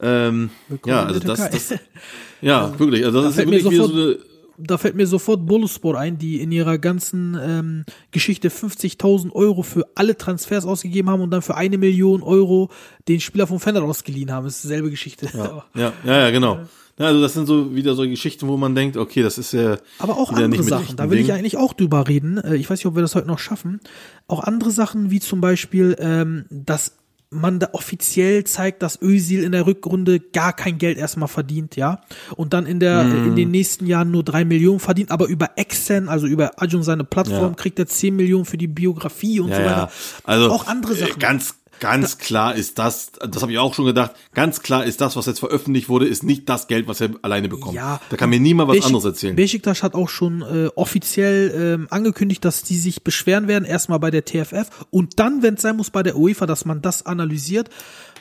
[0.00, 0.50] Ähm,
[0.84, 1.74] ja, also das, das,
[2.40, 4.18] ja, wirklich, also das ist fällt mir wirklich wieder so eine,
[4.58, 9.86] Da fällt mir sofort Boluspor ein, die in ihrer ganzen ähm, Geschichte 50.000 Euro für
[9.94, 12.70] alle Transfers ausgegeben haben und dann für eine Million Euro
[13.08, 14.44] den Spieler vom Fender ausgeliehen haben.
[14.44, 15.28] Das ist dieselbe Geschichte.
[15.74, 16.60] ja, ja, ja, genau.
[16.98, 19.78] Ja, also das sind so wieder so Geschichten, wo man denkt, okay, das ist ja
[19.98, 21.38] Aber auch andere Sachen, da will ich Dingen.
[21.38, 22.36] eigentlich auch drüber reden.
[22.36, 23.80] Äh, Ich weiß nicht, ob wir das heute noch schaffen.
[24.28, 26.98] Auch andere Sachen, wie zum Beispiel, ähm, dass
[27.32, 32.00] man da offiziell zeigt, dass Özil in der Rückrunde gar kein Geld erstmal verdient, ja.
[32.36, 33.28] Und dann in der, Mhm.
[33.28, 37.04] in den nächsten Jahren nur drei Millionen verdient, aber über Exen, also über Ajun seine
[37.04, 37.54] Plattform, Ja.
[37.54, 39.76] kriegt er 10 Millionen für die Biografie und Ja, so weiter.
[39.76, 39.90] ja.
[40.24, 41.18] Also auch andere äh, Sachen.
[41.18, 45.16] Ganz, ganz klar ist das, das habe ich auch schon gedacht, ganz klar ist das,
[45.16, 47.74] was jetzt veröffentlicht wurde, ist nicht das Geld, was er alleine bekommt.
[47.74, 49.36] Ja, da kann mir niemand was Beşik- anderes erzählen.
[49.36, 54.10] Beşiktaş hat auch schon äh, offiziell ähm, angekündigt, dass die sich beschweren werden, erstmal bei
[54.10, 57.68] der TFF und dann, wenn es sein muss, bei der UEFA, dass man das analysiert.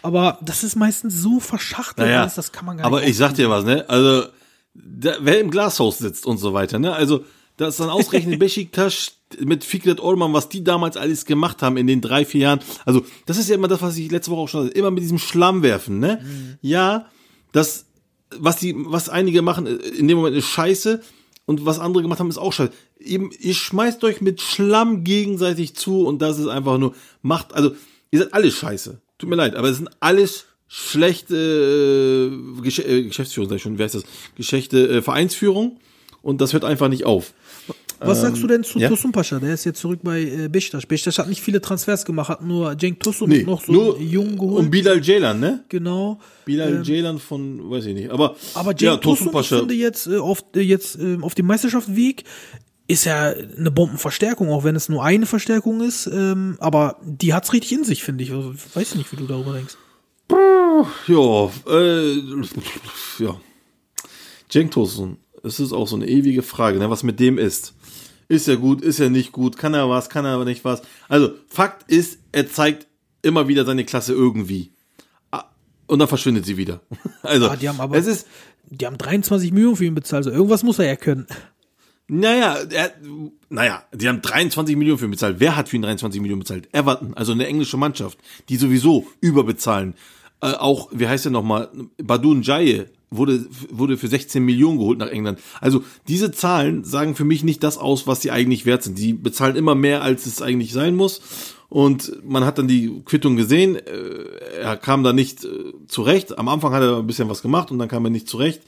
[0.04, 3.10] Aber das ist meistens so verschachtelt, Naja, alles, das kann man gar aber nicht.
[3.12, 3.86] ich sag dir was, ne?
[3.88, 4.26] Also,
[4.74, 6.93] da, wer im Glashaus sitzt und so weiter, ne?
[6.93, 7.24] Also,
[7.58, 12.02] das dann ausgerechnet Besiktas mit Fikret Orman, was die damals alles gemacht haben in den
[12.02, 12.60] drei, vier Jahren.
[12.86, 14.78] Also, das ist ja immer das, was ich letzte Woche auch schon hatte.
[14.78, 16.20] Immer mit diesem Schlamm werfen, ne?
[16.22, 16.58] Mhm.
[16.62, 17.08] Ja,
[17.52, 17.86] das,
[18.38, 21.02] was die, was einige machen, äh, in dem Moment ist scheiße.
[21.46, 22.72] Und was andere gemacht haben, ist auch scheiße.
[23.00, 27.72] Eben, ihr schmeißt euch mit Schlamm gegenseitig zu und das ist einfach nur, macht, also,
[28.12, 29.02] ihr seid alle scheiße.
[29.17, 31.36] Tut mir leid, aber es sind alles schlechte
[32.32, 34.04] äh, Gesch äh, Geschäftsführung, sag ich schon, wie heißt das?
[34.36, 35.80] Geschächte äh, Vereinsführung
[36.22, 37.34] und das hört einfach nicht auf.
[38.04, 38.90] Was sagst du denn zu ja?
[38.90, 39.40] Tosun Pascha?
[39.40, 40.86] Der ist jetzt zurück bei äh, Beşiktaş.
[40.88, 44.38] Beşiktaş hat nicht viele Transfers gemacht, hat nur Cenk Tosun Nee, noch so nur Jungen
[44.38, 44.60] geholt.
[44.60, 45.64] und Bilal Ceylan, ne?
[45.70, 46.20] genau.
[46.46, 49.60] Bilal Ceylan von, weiß ich nicht, aber, Aber Cenk ja, Tosun, ich Pascha.
[49.60, 52.24] finde jetzt äh, auf, äh, jetzt äh, auf dem Meisterschaftsweg
[52.88, 56.08] ist ja eine Bombenverstärkung, auch wenn es nur eine Verstärkung ist.
[56.08, 58.32] Ähm, aber die hat's richtig in sich, finde ich.
[58.32, 59.78] Also, weiß nicht, wie du darüber denkst.
[61.08, 62.16] Ja, äh,
[63.20, 63.40] ja.
[64.50, 67.74] Cenk Tosun, es ist auch so eine ewige Frage, ne, was mit dem ist.
[68.32, 70.82] Ist er gut, ist er nicht gut, kann er was, kann er aber nicht was.
[71.10, 72.88] Also, Fakt ist, er zeigt
[73.24, 74.72] immer wieder seine Klasse irgendwie.
[75.32, 75.44] Ah,
[75.88, 76.80] Und dann verschwindet sie wieder.
[77.24, 78.26] Also, Ah, die haben aber, es ist,
[78.70, 80.26] die haben 23 Millionen für ihn bezahlt.
[80.26, 81.28] Also irgendwas muss er ja können.
[82.08, 82.94] Naja, er,
[83.50, 85.41] naja, die haben 23 Millionen für ihn bezahlt.
[85.41, 86.74] Wer hat für ihn 23 Millionen bezahlt?
[86.74, 88.17] Everton, also eine englische Mannschaft,
[88.48, 89.94] die sowieso überbezahlen.
[90.41, 91.70] Äh, auch, wie heißt der nochmal?
[92.02, 95.39] Badun Jaye wurde, wurde für 16 Millionen geholt nach England.
[95.60, 98.97] Also diese Zahlen sagen für mich nicht das aus, was sie eigentlich wert sind.
[98.97, 101.21] Die bezahlen immer mehr, als es eigentlich sein muss.
[101.67, 103.76] Und man hat dann die Quittung gesehen.
[103.76, 106.38] Äh, er kam da nicht äh, zurecht.
[106.38, 108.62] Am Anfang hat er ein bisschen was gemacht und dann kam er nicht zurecht.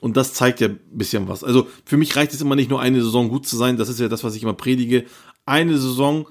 [0.00, 1.44] Und das zeigt ja ein bisschen was.
[1.44, 3.76] Also für mich reicht es immer nicht nur eine Saison gut zu sein.
[3.76, 5.04] Das ist ja das, was ich immer predige.
[5.46, 6.26] Eine Saison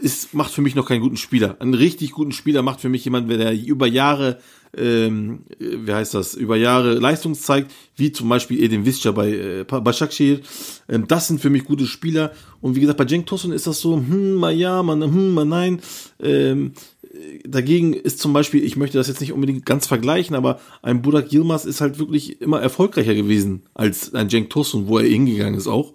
[0.00, 1.56] ist, macht für mich noch keinen guten Spieler.
[1.60, 4.40] Einen richtig guten Spieler macht für mich jemand, der über Jahre
[4.76, 9.64] ähm, wie heißt das, über Jahre Leistung zeigt, wie zum Beispiel Edin Visca bei äh,
[9.64, 10.40] Başakşehir.
[10.88, 12.32] Ähm, das sind für mich gute Spieler.
[12.60, 15.44] Und wie gesagt, bei Cenk Tosun ist das so, hm, mal ja, mal, hm, mal
[15.44, 15.80] nein.
[16.22, 16.72] Ähm,
[17.44, 21.32] dagegen ist zum Beispiel, ich möchte das jetzt nicht unbedingt ganz vergleichen, aber ein Burak
[21.32, 25.66] Yilmaz ist halt wirklich immer erfolgreicher gewesen als ein Cenk Tosun, wo er hingegangen ist
[25.66, 25.94] auch.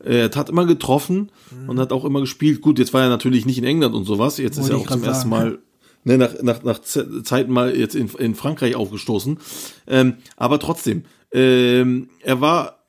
[0.00, 1.30] Er hat immer getroffen
[1.66, 2.60] und hat auch immer gespielt.
[2.60, 4.38] Gut, jetzt war er natürlich nicht in England und sowas.
[4.38, 5.50] Jetzt ist Wollte er ich auch zum grad ersten sagen.
[5.50, 5.58] Mal
[6.08, 9.38] ne, nach, nach, nach Ze- Zeiten mal jetzt in, in Frankreich aufgestoßen.
[9.86, 12.84] Ähm, aber trotzdem, ähm, er war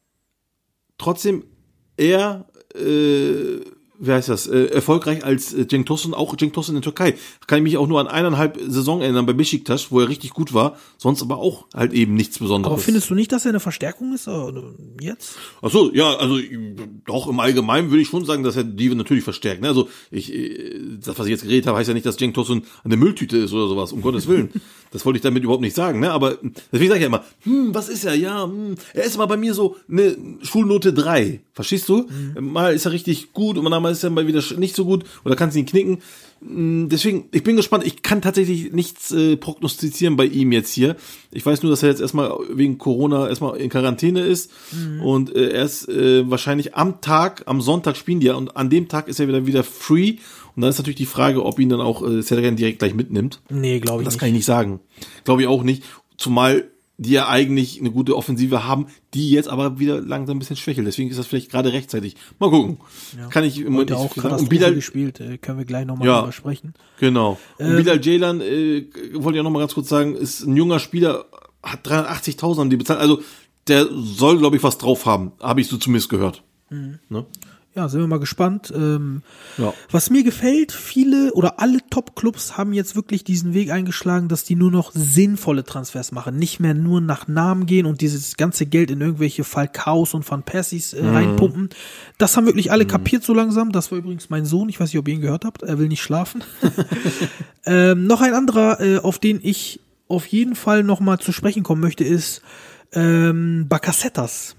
[0.98, 1.44] trotzdem
[1.98, 3.60] eher, äh,
[4.00, 7.16] wie heißt das, äh, erfolgreich als äh, Cenk Tosun, auch Cenk Tosun in der Türkei.
[7.48, 10.54] Kann ich mich auch nur an eineinhalb Saison erinnern bei Besiktas, wo er richtig gut
[10.54, 12.74] war, sonst aber auch halt eben nichts Besonderes.
[12.74, 14.28] Aber findest du nicht, dass er eine Verstärkung ist?
[14.28, 14.64] Oder
[15.02, 15.36] jetzt?
[15.62, 16.40] Ach so, ja, also
[17.06, 19.62] doch im Allgemeinen würde ich schon sagen, dass er die natürlich verstärkt.
[19.62, 19.68] Ne?
[19.68, 22.64] Also ich, äh, das, was ich jetzt geredet habe, heißt ja nicht, dass Cenk Tosun
[22.86, 24.50] eine Mülltüte ist oder sowas, um Gottes Willen.
[24.92, 26.00] Das wollte ich damit überhaupt nicht sagen.
[26.00, 26.12] Ne?
[26.12, 26.40] Aber
[26.72, 28.16] deswegen sage ich ja immer, hm, was ist er?
[28.16, 31.42] Ja, hm, er ist mal bei mir so eine Schulnote drei.
[31.54, 32.08] Verstehst du?
[32.40, 35.36] Mal ist er richtig gut und mal ist er mal wieder nicht so gut oder
[35.36, 36.00] kannst ihn knicken.
[36.42, 37.86] Hm, Deswegen, ich bin gespannt.
[37.86, 40.96] Ich kann tatsächlich nichts äh, prognostizieren bei ihm jetzt hier.
[41.32, 44.52] Ich weiß nur, dass er jetzt erstmal wegen Corona erstmal in Quarantäne ist
[45.04, 48.70] und äh, er ist äh, wahrscheinlich am Tag, am Sonntag spielen die ja und an
[48.70, 50.16] dem Tag ist er wieder wieder free.
[50.56, 53.42] Und dann ist natürlich die Frage, ob ihn dann auch äh, Sergen direkt gleich mitnimmt.
[53.50, 54.20] Nee, glaube ich Das nicht.
[54.20, 54.80] kann ich nicht sagen.
[55.24, 55.84] Glaube ich auch nicht.
[56.18, 56.70] Zumal
[57.02, 60.86] die ja eigentlich eine gute Offensive haben, die jetzt aber wieder langsam ein bisschen schwächelt.
[60.86, 62.16] Deswegen ist das vielleicht gerade rechtzeitig.
[62.40, 62.78] Mal gucken.
[63.30, 64.36] Kann ich im Moment auch sagen.
[64.36, 66.20] Und Bilal, gespielt, äh, können wir gleich nochmal Ja.
[66.20, 66.74] drüber sprechen.
[67.00, 67.40] genau.
[67.58, 70.58] Und Ähm, Bilal Ceylan, äh, wollte ich auch noch mal ganz kurz sagen, ist ein
[70.58, 71.26] junger Spieler,
[71.64, 73.00] hat 380.000 haben die bezahlt.
[73.00, 73.22] Also
[73.70, 75.32] der soll, glaube ich, was drauf haben.
[75.40, 76.44] Habe ich so zumindest gehört.
[76.70, 77.26] Ne?
[77.76, 78.74] Ja, sind wir mal gespannt.
[78.76, 79.22] Ähm,
[79.58, 79.74] Ja.
[79.92, 84.56] Was mir gefällt, viele oder alle Top-Clubs haben jetzt wirklich diesen Weg eingeschlagen, dass die
[84.56, 86.36] nur noch sinnvolle Transfers machen.
[86.36, 90.44] Nicht mehr nur nach Namen gehen und dieses ganze Geld in irgendwelche Falcaos und Van
[90.44, 91.70] Persies äh, reinpumpen.
[92.18, 93.72] Das haben wirklich alle kapiert so langsam.
[93.72, 94.68] Das war übrigens mein Sohn.
[94.70, 95.62] Ich weiß nicht, ob ihr ihn gehört habt.
[95.62, 96.44] Er will nicht schlafen.
[97.66, 101.62] ähm, noch ein anderer, äh, auf den ich auf jeden Fall noch mal zu sprechen
[101.62, 102.42] kommen möchte, ist
[102.94, 104.56] ähm, Bakasetas.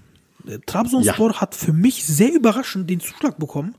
[0.65, 3.75] Trabzonspor hat für mich sehr überraschend den Zuschlag bekommen.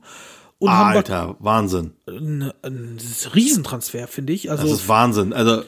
[0.59, 1.91] Und haben Alter, Wahnsinn.
[2.07, 2.97] ein, ein
[3.35, 4.43] Riesentransfer, finde ich.
[4.43, 5.33] Das Also ist Wahnsinn.
[5.33, 5.63] Also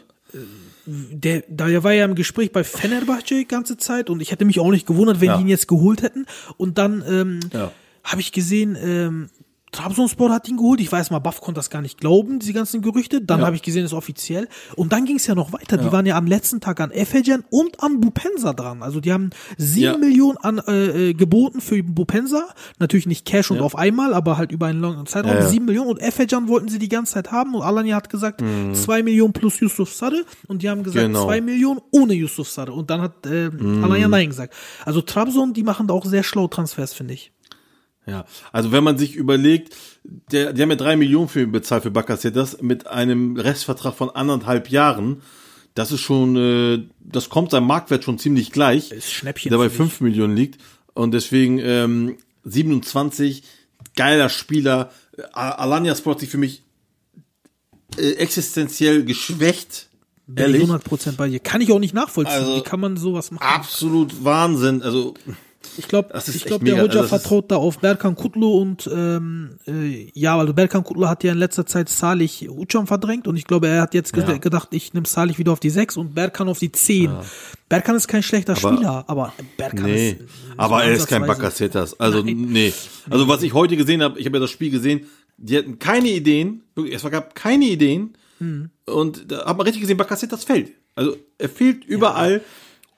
[0.85, 4.59] der, da war ja im Gespräch bei Fenerbahce die ganze Zeit und ich hätte mich
[4.59, 5.37] auch nicht gewundert, wenn Ja.
[5.37, 6.25] die ihn jetzt geholt hätten.
[6.57, 7.71] Und dann ähm, Ja.
[8.03, 9.29] habe ich gesehen, ähm,
[9.75, 10.79] Trabzonspor hat ihn geholt.
[10.79, 13.21] Ich weiß mal, Buff konnte das gar nicht glauben, diese ganzen Gerüchte.
[13.21, 13.45] Dann Ja.
[13.47, 14.47] habe ich gesehen, es ist offiziell.
[14.75, 15.77] Und dann ging es ja noch weiter.
[15.77, 18.81] Die waren ja am letzten Tag an Efecan und an Bupensa dran.
[18.81, 19.97] Also die haben sieben Ja.
[19.97, 22.47] Millionen an äh, äh, geboten für Bupensa.
[22.79, 25.33] Natürlich nicht Cash und auf einmal, aber halt über einen langen Zeitraum.
[25.33, 25.47] Ja, ja.
[25.47, 25.89] Sieben Millionen.
[25.89, 27.53] Und Efecan wollten sie die ganze Zeit haben.
[27.55, 28.41] Und Alanya hat gesagt,
[28.73, 30.23] zwei Millionen plus Yusuf Sarı.
[30.47, 31.11] Und die haben gesagt, Mhm.
[31.13, 31.23] Genau.
[31.23, 31.27] Mhm.
[31.27, 32.71] zwei Millionen ohne Yusuf Sarı.
[32.73, 33.49] Und dann hat äh,
[33.83, 34.53] Alanya Nein gesagt.
[34.85, 37.31] Also Trabzon, die machen da auch sehr schlau Transfers, finde ich.
[38.07, 41.83] Ja, also wenn man sich überlegt, der, die haben ja drei Millionen für ihn bezahlt
[41.83, 45.21] für Bakasetas mit einem Restvertrag von anderthalb Jahren.
[45.73, 49.69] Das ist schon, äh, das kommt seinem Marktwert schon ziemlich gleich, Ist Schnäppchen, der bei
[49.69, 50.61] fünf Millionen liegt.
[50.93, 53.43] Und deswegen ähm, 27,
[53.95, 54.91] geiler Spieler.
[55.33, 56.61] Al- Alanya Sport sich für mich
[57.97, 59.89] äh, existenziell geschwächt.
[60.27, 60.69] Bin ich Ehrlich?
[60.69, 61.39] 100% bei dir.
[61.39, 62.33] Kann ich auch nicht nachvollziehen.
[62.35, 63.43] Also- Wie kann man sowas machen?
[63.45, 64.81] Absolut Wahnsinn.
[64.81, 65.13] Also
[65.77, 66.75] Ich glaube, ich glaube, der.
[66.81, 71.23] Hoja Also vertraut da auf Berkan Kutlu und ähm, äh, ja, weil Berkan Kutlu hat
[71.23, 74.37] ja in letzter Zeit Salih Ucan verdrängt und ich glaube, er hat jetzt Ja.
[74.37, 77.11] gedacht, ich nehme Salih wieder auf die 6 und Berkan auf die 10.
[77.69, 80.17] Berkan ist kein schlechter Spieler, aber Berkan Nee, ist
[80.57, 81.99] aber er ist kein Bakasetas.
[81.99, 82.47] Also Nein.
[82.49, 82.73] nee.
[83.09, 85.05] Also was ich heute gesehen habe, ich habe ja das Spiel gesehen,
[85.37, 88.69] die hatten keine Ideen, es gab keine Ideen Hm.
[88.85, 90.71] und da hat man richtig gesehen, Bakasetas fällt.
[90.93, 92.41] Also er fehlt überall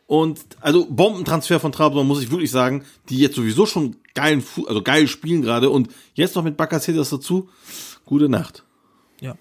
[0.08, 4.66] und also Bombentransfer von Trabzon muss ich wirklich sagen, die jetzt sowieso schon geilen, Fu
[4.66, 7.50] also geil spielen gerade und jetzt noch mit Bakasetas dazu.
[8.06, 8.64] Gute Nacht.
[9.20, 9.36] Ja.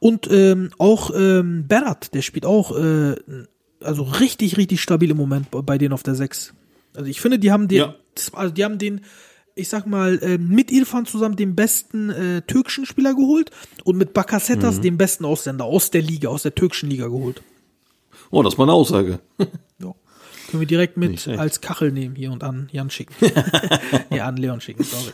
[0.00, 3.16] Und ähm, auch ähm, Berat, der spielt auch äh,
[3.80, 6.54] also richtig, richtig stabil im Moment bei- denen auf der 6.
[6.94, 7.94] Also ich finde, die haben den, Ja.
[8.32, 9.02] also die haben den,
[9.54, 13.50] ich sag mal, äh, mit Irfan zusammen den besten äh, türkischen Spieler geholt
[13.84, 14.12] und mit Mhm.
[14.14, 17.42] Bakasetas den besten Ausländer aus der Liga, aus der türkischen Liga geholt.
[18.30, 19.18] Oh, das ist mal eine Aussage.
[19.78, 19.94] Ja.
[20.50, 23.14] Können wir direkt mit als Kachel nehmen hier und an Jan schicken.
[24.10, 25.12] ja, an Leon schicken, sorry.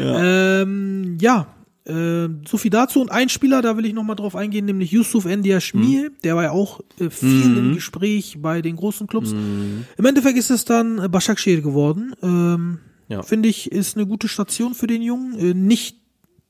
[0.00, 1.46] Ja, ähm, ja
[1.84, 3.00] äh, so viel dazu.
[3.00, 6.14] Und ein Spieler, da will ich nochmal drauf eingehen, nämlich Yusuf Endia Schmir, Mhm.
[6.24, 9.32] der war ja auch äh, viel im Gespräch bei den großen Clubs.
[9.32, 12.14] Im Endeffekt ist es dann äh, Başakşehir geworden.
[12.22, 13.22] Ähm, Ja.
[13.22, 15.38] Finde ich, ist eine gute Station für den Jungen.
[15.38, 15.96] Äh, nicht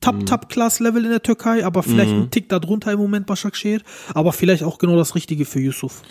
[0.01, 3.81] Top-Top-Class-Level in der Türkei, aber vielleicht ein Tick darunter im Moment Başakşehir,
[4.15, 6.03] aber vielleicht auch genau das Richtige für Yusuf.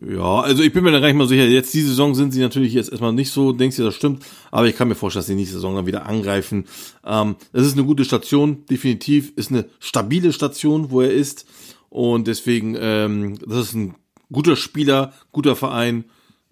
[0.00, 1.44] Ja, also ich bin mir da gar nicht mal sicher.
[1.44, 4.66] Jetzt die Saison sind sie natürlich jetzt erstmal nicht so, denkst du, das stimmt, aber
[4.66, 6.64] ich kann mir vorstellen, dass sie nächste Saison dann wieder angreifen.
[7.04, 11.46] Ähm, es ist eine gute Station, definitiv, ist eine stabile Station, wo er ist
[11.90, 13.94] und deswegen, ähm, das ist ein
[14.32, 16.04] guter Spieler, guter Verein.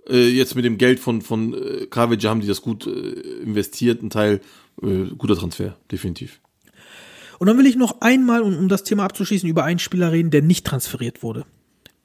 [0.09, 4.02] Äh, jetzt mit dem Geld von von äh, Kravic haben die das gut äh, investiert,
[4.02, 4.40] ein Teil
[4.83, 6.40] äh, guter Transfer, definitiv.
[7.40, 10.31] Und dann will ich noch einmal, um, um das Thema abzuschließen, über einen Spieler reden,
[10.31, 11.44] der nicht transferiert wurde.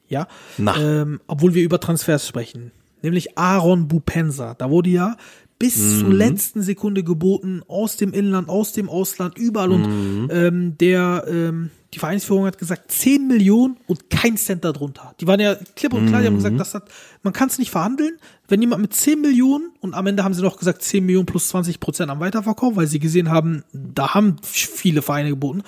[0.08, 0.26] Ja,
[0.58, 2.72] ähm, obwohl wir über Transfers sprechen.
[3.02, 4.54] Nämlich Aaron Bupensa.
[4.54, 5.16] Da wurde ja
[5.58, 9.72] bis zur letzten Sekunde geboten, aus dem Inland, aus dem Ausland, überall.
[9.72, 15.14] Und ähm, der, ähm, die Vereinsführung hat gesagt, 10 Millionen und kein Cent darunter.
[15.20, 16.84] Die waren ja klipp und klar, die haben gesagt, das hat,
[17.24, 18.18] man kann es nicht verhandeln.
[18.46, 21.48] Wenn jemand mit 10 Millionen und am Ende haben sie noch gesagt 10 Millionen plus
[21.48, 25.62] 20 Prozent am Weiterverkauf, weil sie gesehen haben, da haben viele Vereine geboten,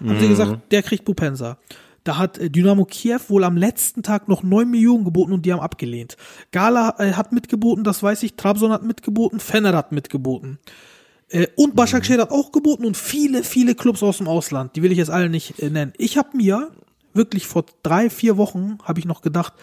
[0.00, 1.58] haben sie gesagt, der kriegt Bupensa.
[2.04, 5.52] Da hat äh, Dynamo Kiew wohl am letzten Tag noch 9 Millionen geboten und die
[5.52, 6.16] haben abgelehnt.
[6.50, 8.34] Gala äh, hat mitgeboten, das weiß ich.
[8.34, 10.58] Trabzon hat mitgeboten, Fener hat mitgeboten.
[11.28, 14.76] Äh, und Başakşehir hat auch geboten und viele, viele Clubs aus dem Ausland.
[14.76, 15.92] Die will ich jetzt alle nicht äh, nennen.
[15.96, 16.70] Ich habe mir
[17.14, 19.54] wirklich vor drei, vier Wochen habe ich noch gedacht,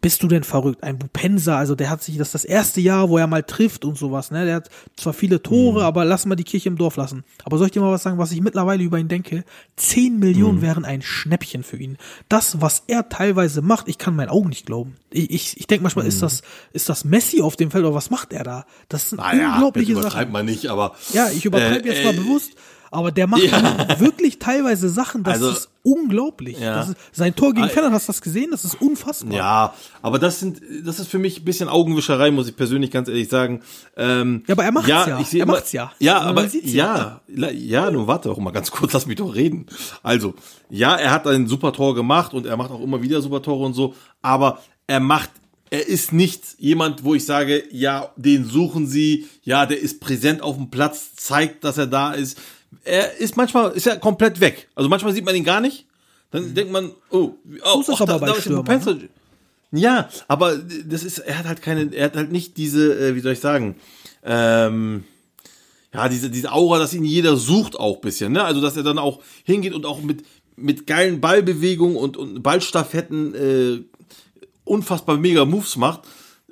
[0.00, 0.82] bist du denn verrückt?
[0.84, 3.84] Ein Bupensa, also der hat sich, das ist das erste Jahr, wo er mal trifft
[3.84, 4.44] und sowas, ne?
[4.44, 7.24] Der hat zwar viele Tore, aber lass mal die Kirche im Dorf lassen.
[7.44, 9.44] Aber soll ich dir mal was sagen, was ich mittlerweile über ihn denke?
[9.76, 11.96] Zehn Millionen wären ein Schnäppchen für ihn.
[12.28, 14.96] Das, was er teilweise macht, ich kann meinen Augen nicht glauben.
[15.10, 18.10] Ich, ich, ich denke manchmal, ist das, ist das Messi auf dem Feld oder was
[18.10, 18.64] macht er da?
[18.88, 20.06] Das sind unglaubliche jetzt Sachen.
[20.08, 22.52] übertreibt man nicht, aber Ja, ich übertreibe Äh, jetzt mal äh, bewusst,
[22.90, 23.42] aber der macht
[24.00, 26.58] wirklich teilweise Sachen, das Also, ist unglaublich.
[26.58, 26.74] ja.
[26.76, 28.48] Das ist, sein Tor gegen Ah, Fener, hast du das gesehen?
[28.50, 29.32] Das ist unfassbar.
[29.32, 33.08] Ja, aber das sind, das ist für mich ein bisschen Augenwischerei, muss ich persönlich ganz
[33.08, 33.62] ehrlich sagen.
[33.96, 35.18] Ähm, Ja, aber er macht's ja.
[35.20, 35.92] Ich sehe Er immer- macht's ja.
[35.98, 39.66] Ja, aber ja, ja, ja, nun warte doch mal ganz kurz, lass mich doch reden.
[40.02, 40.34] Also,
[40.70, 43.64] ja, er hat ein super Tor gemacht und er macht auch immer wieder super Tore
[43.64, 45.30] und so, aber er macht
[45.68, 50.40] er ist nicht jemand, wo ich sage, ja, den suchen sie, ja, der ist präsent
[50.40, 52.38] auf dem Platz, zeigt, dass er da ist.
[52.84, 54.68] Er ist manchmal, ist er komplett weg.
[54.74, 55.86] Also manchmal sieht man ihn gar nicht.
[56.30, 58.96] Dann denkt man, oh, oh ist das aber bei ist Stürmern, Bupenza.
[59.72, 63.20] Ja, aber das ist, er hat halt keine, er hat halt nicht diese, äh, wie
[63.20, 63.76] soll ich sagen,
[64.24, 65.04] ähm,
[65.92, 68.44] ja, diese, diese Aura, dass ihn jeder sucht auch bisschen, ne?
[68.44, 70.24] Also, dass er dann auch hingeht und auch mit,
[70.56, 73.82] mit geilen Ballbewegungen und, und Ballstaffetten, äh,
[74.64, 76.02] unfassbar mega Moves macht.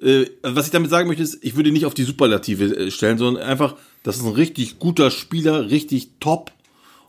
[0.01, 2.91] Äh, was ich damit sagen möchte, ist, ich würde ihn nicht auf die Superlative äh,
[2.91, 6.51] stellen, sondern einfach, das ist ein richtig guter Spieler, richtig top.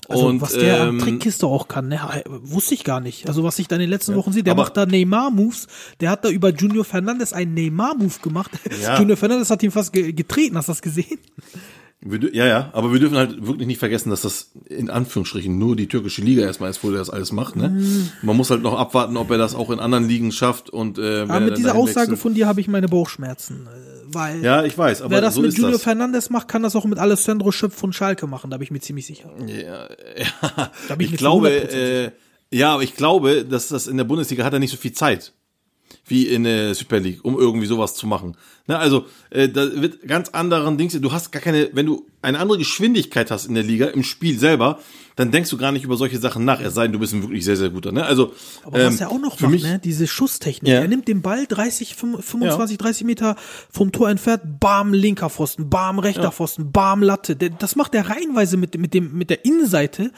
[0.07, 3.27] Also und, was der ähm, an Trickkiste auch kann, ne, wusste ich gar nicht.
[3.27, 5.67] Also was ich da in den letzten Wochen sehe, der macht da Neymar-Moves,
[5.99, 8.51] der hat da über Junior Fernandes einen Neymar-Move gemacht.
[8.81, 8.99] Ja.
[8.99, 11.17] Junior Fernandes hat ihn fast ge getreten, hast du das gesehen?
[12.07, 15.75] Wir, ja, ja, aber wir dürfen halt wirklich nicht vergessen, dass das in Anführungsstrichen nur
[15.75, 17.55] die türkische Liga erstmal ist, wo der das alles macht.
[17.55, 17.81] Ne?
[18.21, 20.69] Man muss halt noch abwarten, ob er das auch in anderen Ligen schafft.
[20.69, 24.13] Und äh, Aber er mit dieser Aussage wechselt- von dir habe ich meine Bauchschmerzen, äh,
[24.13, 25.81] weil Ja, ich weiß, aber wer das so mit Junior das.
[25.81, 28.81] Fernandes macht, kann das auch mit Alessandro Schöpf von Schalke machen, da bin ich mir
[28.81, 29.31] ziemlich sicher.
[29.47, 29.55] Ja,
[30.15, 30.71] ja.
[30.87, 32.11] Da bin ich ich glaube, 100% äh,
[32.51, 35.33] ja, aber ich glaube, dass das in der Bundesliga hat er nicht so viel Zeit
[36.07, 38.37] wie in der Super League, um irgendwie sowas zu machen.
[38.67, 40.99] Ne, also äh, da wird ganz anderen Dings.
[40.99, 44.39] Du hast gar keine, wenn du eine andere Geschwindigkeit hast in der Liga im Spiel
[44.39, 44.79] selber,
[45.15, 46.59] dann denkst du gar nicht über solche Sachen nach.
[46.59, 47.91] Es sei denn, du bist ein wirklich sehr sehr guter.
[47.91, 48.03] Ne?
[48.03, 50.71] Also Aber was er auch noch macht, mich, ne, diese Schusstechnik.
[50.71, 50.81] Ja.
[50.81, 53.35] Er nimmt den Ball 30, 25, 30 Meter
[53.71, 57.35] vom Tor entfernt, bam, linker Pfosten, bam, rechter Pfosten, bam, Latte.
[57.35, 60.11] Das macht er reihenweise mit, mit, dem, mit der Innenseite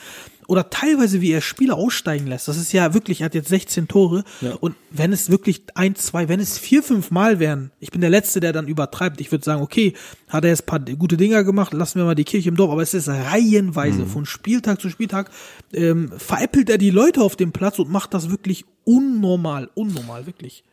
[0.48, 2.48] oder teilweise, wie er Spieler aussteigen lässt.
[2.48, 4.24] Das ist ja wirklich, er hat jetzt 16 Tore.
[4.62, 8.10] Und wenn es wirklich ein, zwei, wenn es vier, fünf Mal wären, ich bin der
[8.10, 9.20] Letzte, der dann übertreibt.
[9.22, 9.94] Ich würde sagen, okay,
[10.30, 12.72] hat er jetzt ein paar gute Dinger gemacht, lassen wir mal die Kirche im Dorf.
[12.72, 14.08] Aber es ist reihenweise, Mhm.
[14.08, 15.30] von Spieltag zu Spieltag,
[15.74, 20.64] ähm, veräppelt er die Leute auf dem Platz und macht das wirklich unnormal, unnormal, wirklich.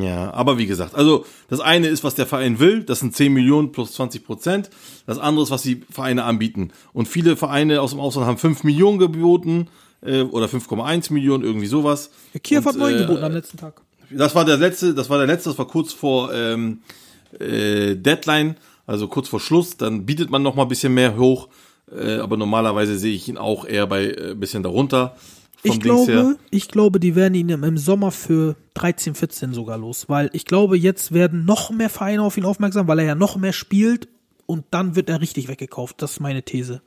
[0.00, 3.32] Ja, aber wie gesagt, also das eine ist, was der Verein will, das sind 10
[3.32, 4.70] Millionen plus 20 Prozent.
[5.06, 6.72] Das andere ist, was die Vereine anbieten.
[6.92, 9.68] Und viele Vereine aus dem Ausland haben 5 Millionen geboten
[10.02, 12.10] äh, oder 5,1 Millionen, irgendwie sowas.
[12.42, 13.80] Kiew Und, hat neun äh, geboten am letzten Tag.
[14.10, 16.80] Das war der letzte, das war der letzte, das war kurz vor ähm,
[17.38, 18.56] äh, Deadline,
[18.86, 19.78] also kurz vor Schluss.
[19.78, 21.48] Dann bietet man noch mal ein bisschen mehr hoch,
[21.90, 25.16] äh, aber normalerweise sehe ich ihn auch eher bei äh, bisschen darunter.
[25.62, 26.14] Ich Dings her.
[26.14, 30.44] glaube, ich glaube, die werden ihn im, Sommer für 13, 14 sogar los, weil ich
[30.44, 34.08] glaube, jetzt werden noch mehr Vereine auf ihn aufmerksam, weil er ja noch mehr spielt
[34.46, 36.02] und dann wird er richtig weggekauft.
[36.02, 36.82] Das ist meine These.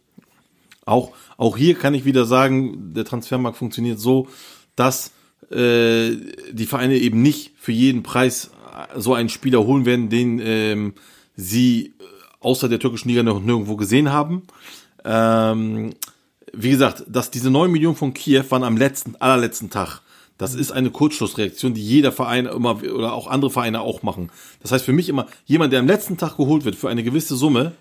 [0.86, 4.28] Auch, auch hier kann ich wieder sagen, der Transfermarkt funktioniert so,
[4.76, 5.12] dass
[5.50, 6.12] äh,
[6.52, 8.52] die Vereine eben nicht für jeden Preis
[8.96, 10.94] so einen Spieler holen werden, den ähm,
[11.36, 12.04] sie äh,
[12.40, 14.44] außer der türkischen Liga noch nirgendwo gesehen haben.
[15.04, 15.94] Ähm,
[16.58, 20.02] wie gesagt, dass diese 9 Millionen von Kiew waren am letzten, allerletzten Tag.
[20.38, 24.30] Das ist eine Kurzschlussreaktion, die jeder Verein immer oder auch andere Vereine auch machen.
[24.62, 27.36] Das heißt für mich immer, jemand, der am letzten Tag geholt wird für eine gewisse
[27.36, 27.72] Summe,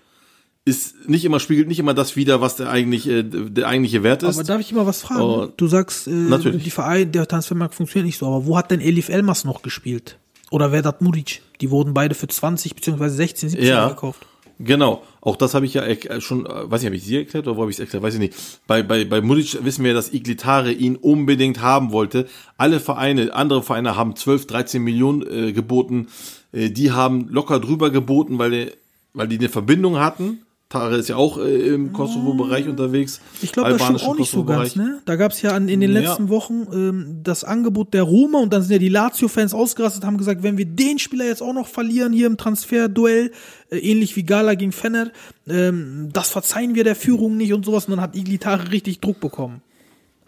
[0.65, 4.23] ist nicht immer, spiegelt nicht immer das wider, was der eigentlich, äh, der eigentliche Wert
[4.23, 4.37] ist.
[4.37, 5.21] Aber darf ich immer was fragen?
[5.21, 6.63] Oh, du sagst, äh, natürlich.
[6.65, 10.19] die Verein, der Transfermarkt funktioniert nicht so, aber wo hat denn Elif Elmas noch gespielt?
[10.51, 11.43] Oder Vedat Muric?
[11.61, 13.89] Die wurden beide für 20 beziehungsweise 16, 17 Ja.
[13.89, 14.25] gekauft.
[14.59, 17.47] Genau, auch das habe ich ja äh, schon, äh, weiß nicht, habe ich sie erklärt
[17.47, 18.35] oder wo habe ich es erklärt, weiß ich nicht.
[18.67, 22.29] Bei, bei, bei Mudic wissen wir, ja, dass Iglitare ihn unbedingt haben wollte.
[22.59, 26.09] Alle Vereine, andere Vereine haben 12, 13 Millionen äh, geboten.
[26.53, 28.73] Äh, die haben locker drüber geboten, weil,
[29.15, 30.43] weil die eine Verbindung hatten.
[30.75, 33.21] Tare ist ja auch äh, im Kosovo-Bereich unterwegs.
[33.43, 34.99] Ich glaube, das stimmt auch nicht so ganz, ne?
[35.05, 36.01] Da gab es ja an, in den Ja.
[36.01, 40.19] letzten Wochen ähm, das Angebot der Roma und dann sind ja die Lazio-Fans ausgerastet, haben
[40.19, 43.31] gesagt, wenn wir den Spieler jetzt auch noch verlieren hier im Transferduell,
[43.71, 45.13] äh, ähnlich wie Gala gegen Fenner,
[45.47, 47.85] ähm, das verzeihen wir der Führung nicht und sowas.
[47.85, 49.63] Und dann hat Iglitare richtig Druck bekommen.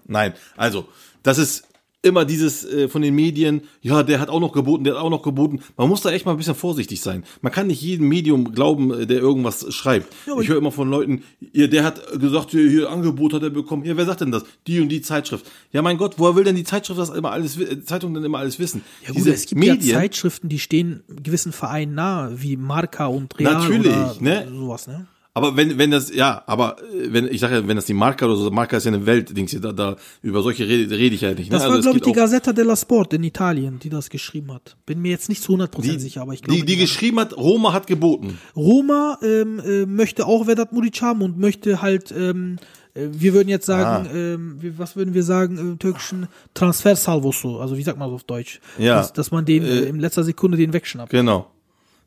[0.06, 0.86] Nein, also,
[1.24, 1.64] das ist
[2.06, 5.10] immer dieses äh, von den Medien, ja, der hat auch noch geboten, der hat auch
[5.10, 5.60] noch geboten.
[5.76, 7.24] Man muss da echt mal ein bisschen vorsichtig sein.
[7.42, 10.14] Man kann nicht jedem Medium glauben, äh, der irgendwas schreibt.
[10.30, 13.50] aber ich höre immer von Leuten, ja, der hat gesagt, hier, hier Angebot hat er
[13.50, 13.84] bekommen.
[13.84, 14.44] Ja, wer sagt denn das?
[14.66, 15.46] Die und die Zeitschrift.
[15.72, 18.38] Ja, mein Gott, woher will denn die Zeitschrift das immer alles, äh, Zeitung denn immer
[18.38, 18.82] alles wissen?
[19.06, 23.54] Ja gut, es gibt ja Zeitschriften, die stehen gewissen Vereinen nahe, wie Marca und Real
[23.54, 24.48] Natürlich, oder ne?
[24.48, 25.06] sowas, ne?
[25.36, 28.24] Aber wenn, wenn das, ja, aber äh, wenn, ich sage ja, wenn das die Marca
[28.24, 31.20] oder so, Marca ist ja eine Welt, Dings, da, da, über solche rede, rede ich
[31.20, 31.50] ja nicht.
[31.50, 31.58] Ne?
[31.58, 34.78] Das war, Also glaube ich, die Gazzetta della Sport in Italien, die das geschrieben hat.
[34.86, 36.58] Bin mir jetzt nicht zu 100% sicher, aber ich glaube.
[36.58, 38.38] die, die geschrieben hat, Roma hat geboten.
[38.56, 42.56] Roma ähm, äh, möchte auch Vedat Muric haben und möchte halt, ähm,
[42.94, 44.16] äh, wir würden jetzt sagen, Ah.
[44.16, 48.58] ähm, was würden wir sagen im türkischen Transfersalvoso, also wie sagt man das auf Deutsch?
[48.78, 48.96] Ja.
[48.96, 51.10] Dass, dass man den äh, in letzter Sekunde den wegschnappt.
[51.10, 51.50] Genau.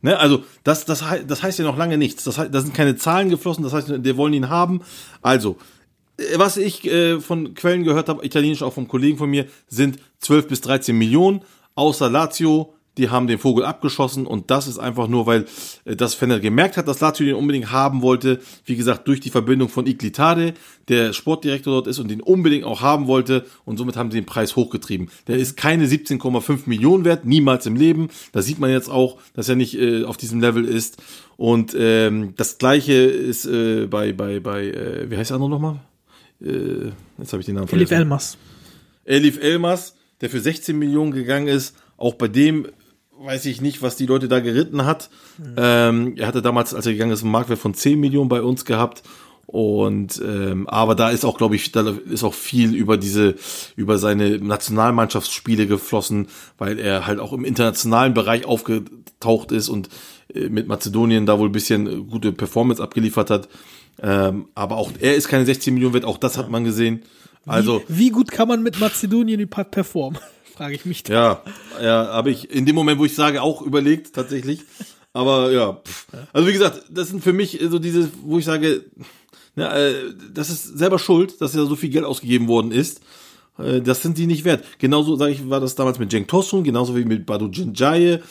[0.01, 2.23] Ne, also das, das, das heißt ja noch lange nichts.
[2.23, 4.81] Das heißt, da sind keine Zahlen geflossen, das heißt, wir wollen ihn haben.
[5.21, 5.57] Also,
[6.17, 9.99] äh, was ich äh, von Quellen gehört habe, italienisch auch vom Kollegen von mir, sind
[10.19, 11.41] 12 bis 13 Millionen,
[11.75, 15.45] außer Lazio, die haben den Vogel abgeschossen und das ist einfach nur, weil
[15.85, 18.39] äh, das Fenner gemerkt hat, dass Lazio den unbedingt haben wollte.
[18.65, 20.53] Wie gesagt, durch die Verbindung von Iglitade,
[20.87, 24.25] der Sportdirektor dort ist und den unbedingt auch haben wollte und somit haben sie den
[24.25, 25.09] Preis hochgetrieben.
[25.27, 28.09] Der ist keine 17,5 Millionen wert, niemals im Leben.
[28.31, 31.01] Da sieht man jetzt auch, dass er nicht äh, auf diesem Level ist.
[31.37, 35.79] Und ähm, das gleiche ist äh, bei, bei, bei, äh, wie heißt der andere nochmal?
[36.41, 38.07] Äh, jetzt habe ich den Namen Philipp vergessen.
[38.07, 38.37] Elmas.
[39.05, 41.75] Elif Elmas, der für 16 Millionen gegangen ist.
[41.97, 42.67] Auch bei dem
[43.21, 45.09] weiß ich nicht, was die Leute da geritten hat.
[45.57, 48.65] Ähm, er hatte damals, als er gegangen ist, einen Marktwert von 10 Millionen bei uns
[48.65, 49.03] gehabt.
[49.45, 53.35] Und ähm, aber da ist auch, glaube ich, da ist auch viel über diese,
[53.75, 56.27] über seine Nationalmannschaftsspiele geflossen,
[56.59, 59.89] weil er halt auch im internationalen Bereich aufgetaucht ist und
[60.35, 63.49] äh, mit Mazedonien da wohl ein bisschen gute Performance abgeliefert hat.
[64.01, 67.01] Ähm, aber auch er ist keine 16 Millionen wert, auch das hat man gesehen.
[67.47, 70.19] Also wie, wie gut kann man mit Mazedonien performen?
[70.59, 71.03] Frage ich mich.
[71.03, 71.41] da.
[71.79, 74.59] ja, ja, habe ich in dem Moment, wo ich sage, auch überlegt tatsächlich.
[75.13, 76.07] Aber ja, pff.
[76.33, 78.83] also wie gesagt, das sind für mich so diese, wo ich sage,
[79.55, 79.93] na, äh,
[80.33, 82.99] das ist selber schuld, dass ja so viel Geld ausgegeben worden ist.
[83.57, 84.65] Äh, das sind die nicht wert.
[84.79, 88.21] Genauso sage ich, war das damals mit Cenk Tosun, genauso wie mit Badu Djindjaye.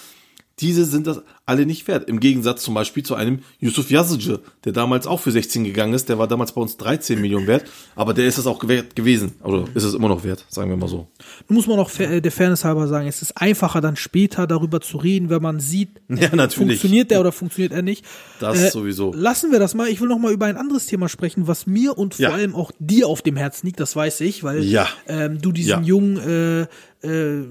[0.61, 2.09] Diese sind das alle nicht wert.
[2.09, 6.09] Im Gegensatz zum Beispiel zu einem Yusuf Yazıcı, der damals auch für 16 gegangen ist.
[6.09, 7.65] Der war damals bei uns 13 Millionen wert.
[7.97, 9.33] Aber der ist es auch wert gewesen.
[9.43, 11.07] Oder ist es immer noch wert, sagen wir mal so.
[11.49, 14.81] Nun muss man auch äh, der Fairness halber sagen, es ist einfacher dann später darüber
[14.81, 18.05] zu reden, wenn man sieht, Ja, funktioniert der oder funktioniert er nicht.
[18.05, 19.13] Äh, Das sowieso.
[19.15, 19.89] Lassen wir das mal.
[19.89, 22.31] Ich will noch mal über ein anderes Thema sprechen, was mir und vor Ja.
[22.33, 24.87] allem auch dir auf dem Herzen liegt, das weiß ich, weil Ja.
[25.07, 26.63] ähm, du diesen jungen, äh,
[27.07, 27.45] äh,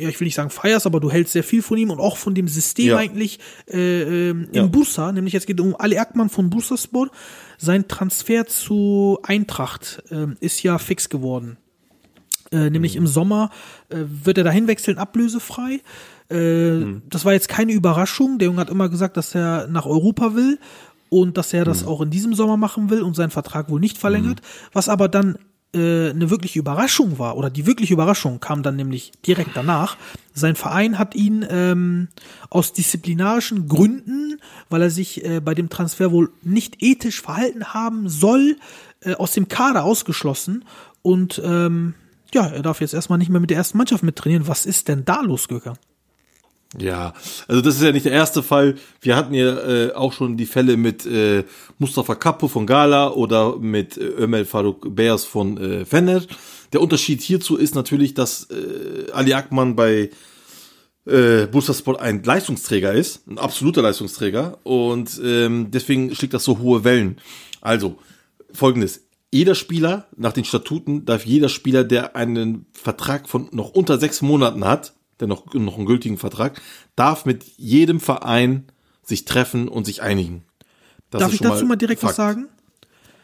[0.00, 2.16] ja, ich will nicht sagen feierst, aber du hältst sehr viel von ihm und auch
[2.16, 2.96] von dem System Ja.
[2.96, 3.38] eigentlich
[3.68, 4.64] äh, ähm, Ja.
[4.64, 7.10] in Bursa, nämlich jetzt geht es um Ali Akman von Bursaspor.
[7.58, 11.56] Sein Transfer zu Eintracht ähm, ist ja fix geworden.
[12.52, 13.50] Äh, nämlich im Sommer
[13.90, 15.80] äh, wird er dahin wechseln, ablösefrei.
[16.28, 18.38] Äh, Das war jetzt keine Überraschung.
[18.38, 20.58] Der Junge hat immer gesagt, dass er nach Europa will
[21.10, 23.98] und dass er das auch in diesem Sommer machen will und seinen Vertrag wohl nicht
[23.98, 24.40] verlängert.
[24.72, 25.38] Was aber dann
[25.74, 29.96] äh, eine wirkliche Überraschung war, oder die wirkliche Überraschung kam dann nämlich direkt danach.
[30.32, 32.08] Sein Verein hat ihn ähm,
[32.48, 38.08] aus disziplinarischen Gründen, weil er sich äh, bei dem Transfer wohl nicht ethisch verhalten haben
[38.08, 38.56] soll,
[39.02, 40.64] äh, aus dem Kader ausgeschlossen.
[41.02, 41.94] Und ähm,
[42.32, 44.48] ja, er darf jetzt erstmal nicht mehr mit der ersten Mannschaft mittrainieren.
[44.48, 45.74] Was ist denn da los, Göker?
[46.78, 47.14] Ja,
[47.48, 48.76] also das ist ja nicht der erste Fall.
[49.00, 51.42] Wir hatten ja äh, auch schon die Fälle mit äh,
[51.78, 56.22] Mustafa Kapo von Gala oder mit äh, Ömel Faruk Beyaz von äh, Fener.
[56.72, 60.10] Der Unterschied hierzu ist natürlich, dass äh, Ali Akman bei
[61.06, 66.84] äh, Bursaspor ein Leistungsträger ist, ein absoluter Leistungsträger und ähm, deswegen schlägt das so hohe
[66.84, 67.20] Wellen.
[67.60, 67.98] Also,
[68.52, 69.02] folgendes.
[69.32, 74.22] jeder Spieler, nach den Statuten, darf jeder Spieler, der einen Vertrag von noch unter sechs
[74.22, 76.60] Monaten hat, der noch, noch einen gültigen Vertrag,
[76.96, 78.64] darf mit jedem Verein
[79.02, 80.44] sich treffen und sich einigen.
[81.10, 82.36] Das Darf ich dazu mal direkt was Fakt.
[82.38, 82.48] sagen?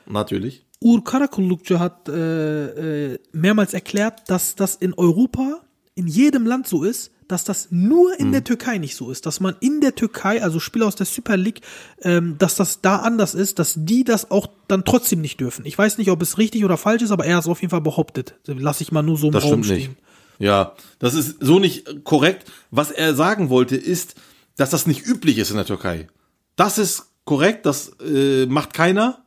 [0.07, 0.65] Natürlich.
[0.83, 5.61] Uğur Karakullukcu hat äh, äh, mehrmals erklärt, dass das in Europa
[5.95, 8.17] in jedem Land so ist, dass das nur Mhm.
[8.27, 11.07] in der Türkei nicht so ist, dass man in der Türkei, also Spieler aus der
[11.07, 11.61] Super League,
[12.03, 15.65] ähm, dass das da anders ist, dass die das auch dann trotzdem nicht dürfen.
[15.65, 17.71] Ich weiß nicht, ob es richtig oder falsch ist, aber er hat es auf jeden
[17.71, 18.35] Fall behauptet.
[18.47, 19.91] Lass ich mal nur so im Das Raum stimmt stehen.
[19.93, 20.03] nicht.
[20.39, 22.51] Ja, das ist so nicht korrekt.
[22.71, 24.15] Was er sagen wollte, ist,
[24.57, 26.09] dass das nicht üblich ist in der Türkei.
[26.57, 29.25] Das ist korrekt, das äh, macht keiner,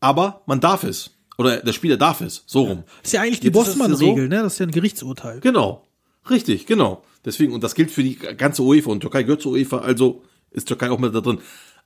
[0.00, 1.10] aber man darf es.
[1.38, 2.84] Oder der Spieler darf es, so rum.
[3.02, 4.42] Ist ja eigentlich die es ja Bossmann-Regel, so- ne?
[4.42, 5.40] Das ist ja ein Gerichtsurteil.
[5.40, 5.86] Genau.
[6.28, 7.02] Richtig, genau.
[7.24, 10.68] Deswegen, und das gilt für die ganze UEFA und Türkei gehört zur UEFA, also ist
[10.68, 11.38] Türkei auch mit da drin.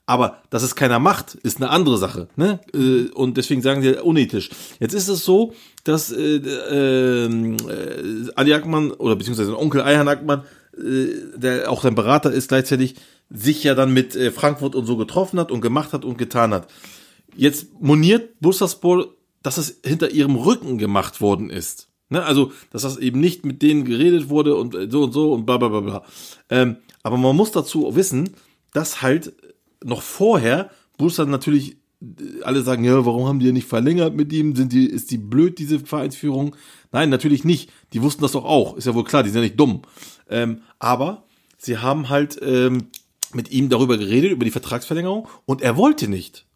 [0.06, 2.28] Aber dass es keiner macht, ist eine andere Sache.
[2.36, 2.60] Ne?
[2.74, 4.50] Äh, Und deswegen sagen sie unethisch.
[4.78, 10.44] Jetzt ist es so, dass äh, äh, äh, Ali Akman oder beziehungsweise Onkel Ayhan Akman,
[10.76, 12.96] äh, der auch sein Berater ist gleichzeitig,
[13.30, 16.52] sich ja dann mit äh, Frankfurt und so getroffen hat und gemacht hat und getan
[16.52, 16.68] hat.
[17.34, 19.08] Jetzt moniert Bursaspor,
[19.42, 21.88] dass es hinter ihrem Rücken gemacht worden ist.
[22.10, 22.22] Ne?
[22.22, 25.46] Also, dass das eben nicht mit denen geredet wurde und äh, so und so und
[25.46, 26.04] bla bla bla bla.
[26.50, 28.30] Ähm, aber man muss dazu wissen,
[28.72, 29.32] dass halt
[29.84, 34.32] noch vorher Bursa natürlich äh, alle sagen, ja, warum haben die ja nicht verlängert mit
[34.32, 34.54] ihm?
[34.56, 36.56] Sind die, ist die blöd, diese Vereinsführung?
[36.92, 37.70] Nein, natürlich nicht.
[37.92, 38.76] Die wussten das doch auch.
[38.76, 39.82] Ist ja wohl klar, die sind ja nicht dumm.
[40.28, 41.24] Ähm, aber
[41.58, 42.88] sie haben halt ähm,
[43.32, 46.46] mit ihm darüber geredet, über die Vertragsverlängerung und er wollte nicht.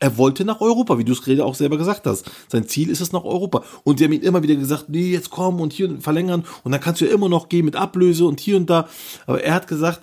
[0.00, 2.30] Er wollte nach Europa, wie du es gerade auch selber gesagt hast.
[2.46, 3.64] Sein Ziel ist es nach Europa.
[3.82, 6.80] Und sie haben ihm immer wieder gesagt, nee, jetzt komm und hier verlängern und dann
[6.80, 8.88] kannst du ja immer noch gehen mit Ablöse und hier und da.
[9.26, 10.02] Aber er hat gesagt,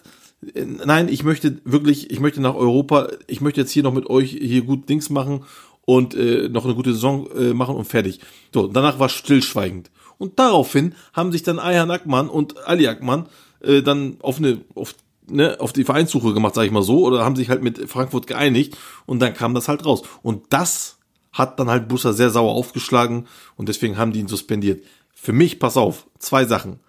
[0.54, 4.32] nein, ich möchte wirklich, ich möchte nach Europa, ich möchte jetzt hier noch mit euch
[4.32, 5.44] hier gut Dings machen
[5.86, 8.20] und äh, noch eine gute Saison äh, machen und fertig.
[8.54, 9.92] So, danach war stillschweigend.
[10.18, 13.28] Und daraufhin haben sich dann Ayhan Akman und Ali Akman
[13.62, 14.96] äh, dann auf eine, auf
[15.30, 18.28] ne, auf die Vereinssuche gemacht, sag ich mal so, oder haben sich halt mit Frankfurt
[18.28, 20.04] geeinigt und dann kam das halt raus.
[20.22, 20.98] Und das
[21.32, 23.28] hat dann halt Busser sehr sauer aufgeschlagen
[23.58, 24.84] und deswegen haben die ihn suspendiert.
[25.14, 26.80] Für mich, pass auf, zwei Sachen.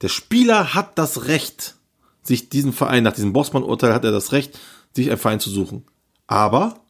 [0.00, 1.76] Der Spieler hat das Recht,
[2.24, 4.58] sich diesen Verein, nach diesem Bossmann-Urteil hat er das Recht,
[4.92, 5.84] sich einen Verein zu suchen.
[6.26, 6.80] Aber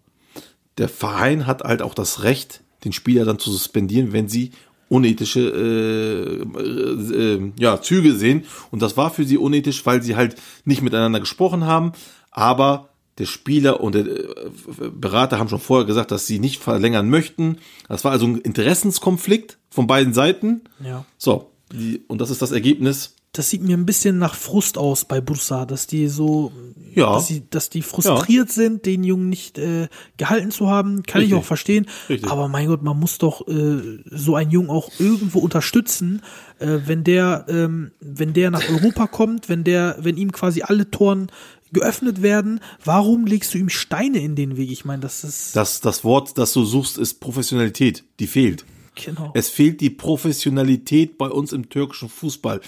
[0.78, 4.53] der Verein hat halt auch das Recht, den Spieler dann zu suspendieren, wenn sie
[4.89, 8.45] unethische äh, äh, äh, ja, Züge sehen.
[8.70, 11.93] Und das war für sie unethisch, weil sie halt nicht miteinander gesprochen haben.
[12.30, 14.51] Aber der Spieler und der äh,
[14.93, 17.59] Berater haben schon vorher gesagt, dass sie nicht verlängern möchten.
[17.89, 20.62] Das war also ein Interessenskonflikt von beiden Seiten.
[20.85, 21.05] Ja.
[21.16, 23.14] So, die, und das ist das Ergebnis.
[23.35, 26.53] Das sieht mir ein bisschen nach Frust aus bei Bursa, dass die so,
[26.95, 27.12] Ja.
[27.14, 31.26] dass, sie, dass die frustriert sind, den Jungen nicht äh, gehalten zu haben, kann ich
[31.26, 31.39] Richtig.
[31.41, 31.87] auch verstehen.
[32.09, 32.30] Richtig.
[32.30, 36.22] Aber mein Gott, man muss doch äh, so einen Jungen auch irgendwo unterstützen,
[36.61, 40.91] äh, wenn der, ähm, wenn der nach Europa kommt, wenn der, wenn ihm quasi alle
[40.91, 41.26] Toren
[41.72, 44.70] geöffnet werden, warum legst du ihm Steine in den Weg?
[44.70, 48.05] Ich meine, das ist Das, das Wort, das du suchst, ist Professionalität.
[48.20, 48.64] Die fehlt.
[48.95, 49.32] genau.
[49.35, 52.61] Es fehlt die Professionalität bei uns im türkischen Fußball.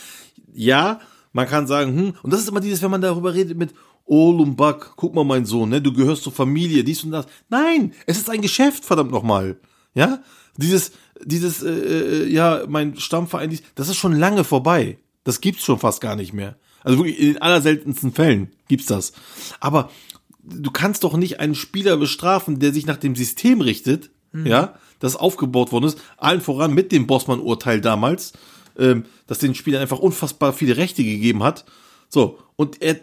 [0.56, 1.00] Ja,
[1.32, 3.74] man kann sagen, hm, und das ist immer dieses, wenn man darüber redet mit
[4.08, 7.26] Oğlum bak, guck mal mein Sohn, ne, du gehörst zur Familie, dies und das.
[7.50, 9.58] Nein, es ist ein Geschäft, verdammt nochmal.
[9.94, 10.22] Ja,
[10.56, 10.92] dieses,
[11.24, 14.98] dieses, äh, äh, ja, mein Stammverein, dies, das ist schon lange vorbei.
[15.24, 16.56] Das gibt's schon fast gar nicht mehr.
[16.84, 19.12] Also wirklich in den allerseltensten Fällen gibt's das.
[19.58, 19.90] Aber
[20.42, 24.10] du kannst doch nicht einen Spieler bestrafen, der sich nach dem System richtet,
[24.44, 28.34] ja, das aufgebaut worden ist, allen voran mit dem Bossmann-Urteil damals,
[28.78, 31.64] ähm, das den Spielern einfach unfassbar viele Rechte gegeben hat.
[32.08, 33.00] So, und er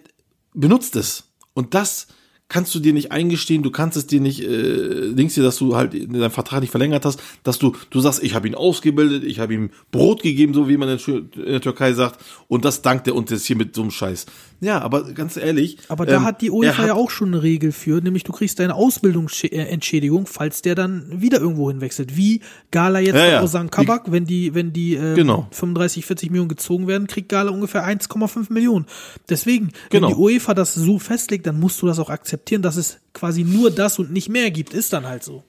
[0.53, 1.23] benutzt es.
[1.53, 2.07] Und das
[2.49, 5.75] kannst du dir nicht eingestehen, du kannst es dir nicht, äh, denkst dir, dass du
[5.75, 9.39] halt deinen Vertrag nicht verlängert hast, dass du, du sagst, ich habe ihn ausgebildet, ich
[9.39, 10.99] habe ihm Brot gegeben, so wie man in
[11.35, 14.25] der Türkei sagt, und das dankt er uns jetzt hier mit so einem Scheiß.
[14.61, 15.77] Ja, aber ganz ehrlich.
[15.89, 18.59] Aber da ähm, hat die UEFA ja auch schon eine Regel für, nämlich du kriegst
[18.59, 22.15] deine Ausbildungsentschädigung, falls der dann wieder irgendwo hinwechselt.
[22.15, 22.41] Wie
[22.71, 23.43] Gala jetzt Ja, ja.
[23.43, 25.47] Ozan Kabak, wenn die, wenn die ähm, Genau.
[25.51, 28.85] 35, 40 Millionen gezogen werden, kriegt Gala ungefähr 1,5 Millionen.
[29.29, 30.07] Deswegen, Genau.
[30.07, 33.43] wenn die UEFA das so festlegt, dann musst du das auch akzeptieren, dass es quasi
[33.43, 34.73] nur das und nicht mehr gibt.
[34.73, 35.43] Ist dann halt so.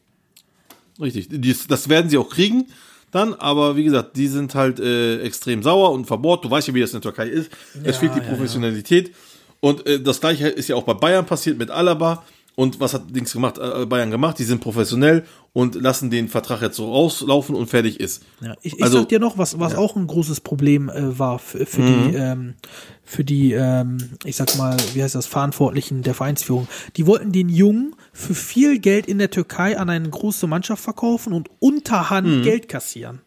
[1.01, 2.67] Richtig, Dies, das werden sie auch kriegen
[3.15, 6.45] dann, aber wie gesagt, die sind halt äh, extrem sauer und verbohrt.
[6.45, 7.49] Du weißt ja, wie das in der Türkei ist.
[7.85, 9.15] es fehlt die Professionalität.
[9.61, 12.25] Und äh, das gleiche ist ja auch bei Bayern passiert mit Alaba.
[12.57, 14.39] Und was hat Dings gemacht, äh, Bayern gemacht?
[14.39, 18.23] Die sind professionell und lassen den Vertrag jetzt so rauslaufen und fertig ist.
[18.41, 21.41] Ja, ich, ich Also- sag dir noch, was, was auch ein großes Problem äh, war
[21.41, 22.11] für, für Mhm.
[22.13, 22.55] die, ähm,
[23.03, 26.69] für die, ähm, ich sag mal, wie heißt das, Verantwortlichen der Vereinsführung.
[26.97, 31.33] Die wollten den Jungen für viel Geld in der Türkei an eine große Mannschaft verkaufen
[31.33, 33.21] und unterhand Geld kassieren.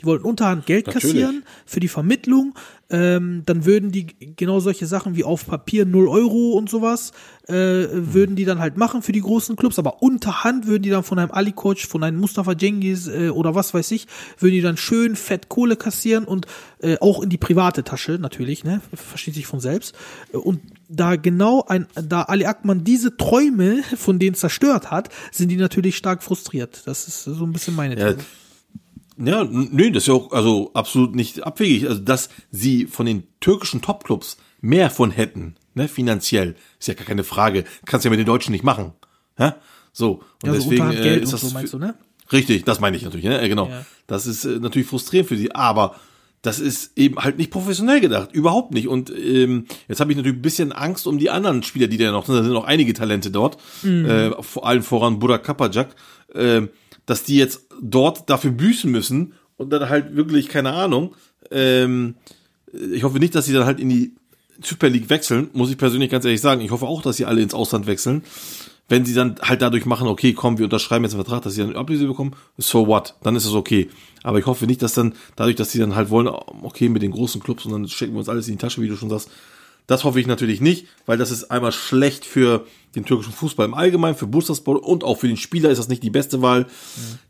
[0.00, 0.92] Die wollten unterhand Geld Mhm.
[0.94, 1.14] Natürlich.
[1.16, 2.54] kassieren für die Vermittlung.
[2.90, 7.12] Ähm, dann würden die genau solche Sachen wie auf Papier 0 Euro und sowas,
[7.46, 11.02] äh, würden die dann halt machen für die großen Clubs, aber unterhand würden die dann
[11.02, 14.06] von einem Ali Koç, von einem Mustafa Cengiz äh, oder was weiß ich,
[14.38, 16.46] würden die dann schön fett Kohle kassieren und
[16.80, 19.94] äh, auch in die private Tasche natürlich, ne, versteht sich von selbst.
[20.32, 25.56] Und da genau ein, da Ali Akman diese Träume von denen zerstört hat, sind die
[25.56, 26.82] natürlich stark frustriert.
[26.86, 28.08] Das ist so ein bisschen meine These.
[28.08, 28.24] ja,
[29.42, 31.88] n- nee, das ist ja auch also absolut nicht abwegig.
[31.88, 37.04] Also, dass sie von den türkischen Topclubs mehr von hätten, ne, finanziell, ist ja gar
[37.06, 37.64] keine Frage.
[37.86, 38.92] Kannst ja mit den Deutschen nicht machen.
[39.38, 39.56] Ja?
[39.92, 40.22] So.
[40.42, 41.94] Und Ja, so deswegen äh, ist das so meinst du, ne?
[42.32, 43.40] Richtig, das meine ich natürlich, ne?
[43.40, 43.68] Äh, Genau.
[43.68, 43.84] Ja.
[44.06, 45.96] Das ist äh, natürlich frustrierend für sie, aber
[46.42, 48.86] das ist eben halt nicht professionell gedacht, überhaupt nicht.
[48.86, 52.12] Und ähm, jetzt habe ich natürlich ein bisschen Angst um die anderen Spieler, die da
[52.12, 52.36] noch sind.
[52.36, 54.04] Da sind noch einige Talente dort, Mhm.
[54.06, 55.96] äh, vor allem voran Burak Kapajak,
[56.34, 56.62] äh,
[57.08, 61.14] dass die jetzt dort dafür büßen müssen und dann halt wirklich keine Ahnung.
[61.50, 62.16] Ähm,
[62.92, 64.12] ich hoffe nicht, dass sie dann halt in die
[64.62, 66.60] Super League wechseln, muss ich persönlich ganz ehrlich sagen.
[66.60, 68.24] Ich hoffe auch, dass sie alle ins Ausland wechseln.
[68.90, 71.62] Wenn sie dann halt dadurch machen, okay, komm, wir unterschreiben jetzt einen Vertrag, dass sie
[71.62, 73.88] dann Ablöse bekommen, so what, dann ist es okay.
[74.22, 77.10] Aber ich hoffe nicht, dass dann, dadurch, dass sie dann halt wollen, okay, mit den
[77.10, 79.30] großen Clubs und dann stecken wir uns alles in die Tasche, wie du schon sagst.
[79.88, 83.72] Das hoffe ich natürlich nicht, weil das ist einmal schlecht für den türkischen Fußball im
[83.72, 86.66] Allgemeinen, für Bursaspor und auch für den Spieler ist das nicht die beste Wahl.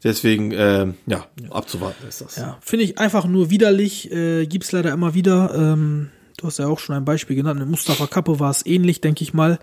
[0.02, 2.34] Deswegen, ähm, ja, abzuwarten ist das.
[2.36, 4.10] Ja, finde ich einfach nur widerlich.
[4.10, 5.54] Äh, gibt's leider immer wieder.
[5.54, 7.60] Ähm, du hast ja auch schon ein Beispiel genannt.
[7.60, 9.60] Mit Mustafa Kappe war es ähnlich, denke ich mal.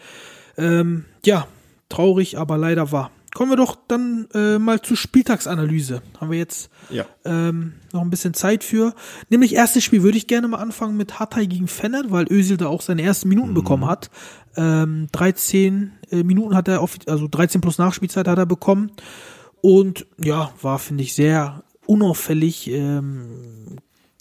[0.58, 1.48] Ähm, ja,
[1.90, 3.12] traurig, aber leider wahr.
[3.36, 6.02] Kommen wir doch dann äh, mal zur Spieltagsanalyse.
[6.20, 7.06] Haben wir jetzt Ja.
[7.26, 8.96] ähm, noch ein bisschen Zeit für.
[9.30, 12.68] Nämlich erstes Spiel würde ich gerne mal anfangen mit Hatay gegen Fener, weil Özil da
[12.68, 14.10] auch seine ersten Minuten bekommen hat.
[14.56, 18.92] Ähm, 13 äh, Minuten hat er, offi- also 13 plus Nachspielzeit hat er bekommen.
[19.62, 22.70] Und ja, war, finde ich, sehr unauffällig.
[22.70, 23.76] Ähm,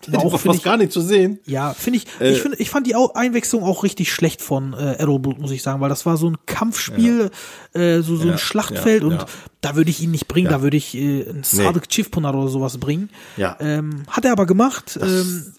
[0.14, 1.38] Auch fast gar nicht zu sehen.
[1.46, 4.94] ja, finde ich, Äh, ich finde, ich fand die Einwechslung auch richtig schlecht von äh,
[4.94, 7.30] Errolblut, muss ich sagen, weil das war so ein Kampfspiel,
[7.72, 9.26] äh, so, so Ja, ein Schlachtfeld ja, und ja.
[9.60, 10.58] da würde ich ihn nicht bringen, Ja.
[10.58, 13.10] da würde ich äh, einen Sadek Chivponar oder sowas bringen.
[13.36, 13.56] Ja.
[13.60, 14.98] Ähm, hat er aber gemacht.
[15.00, 15.52] Ähm,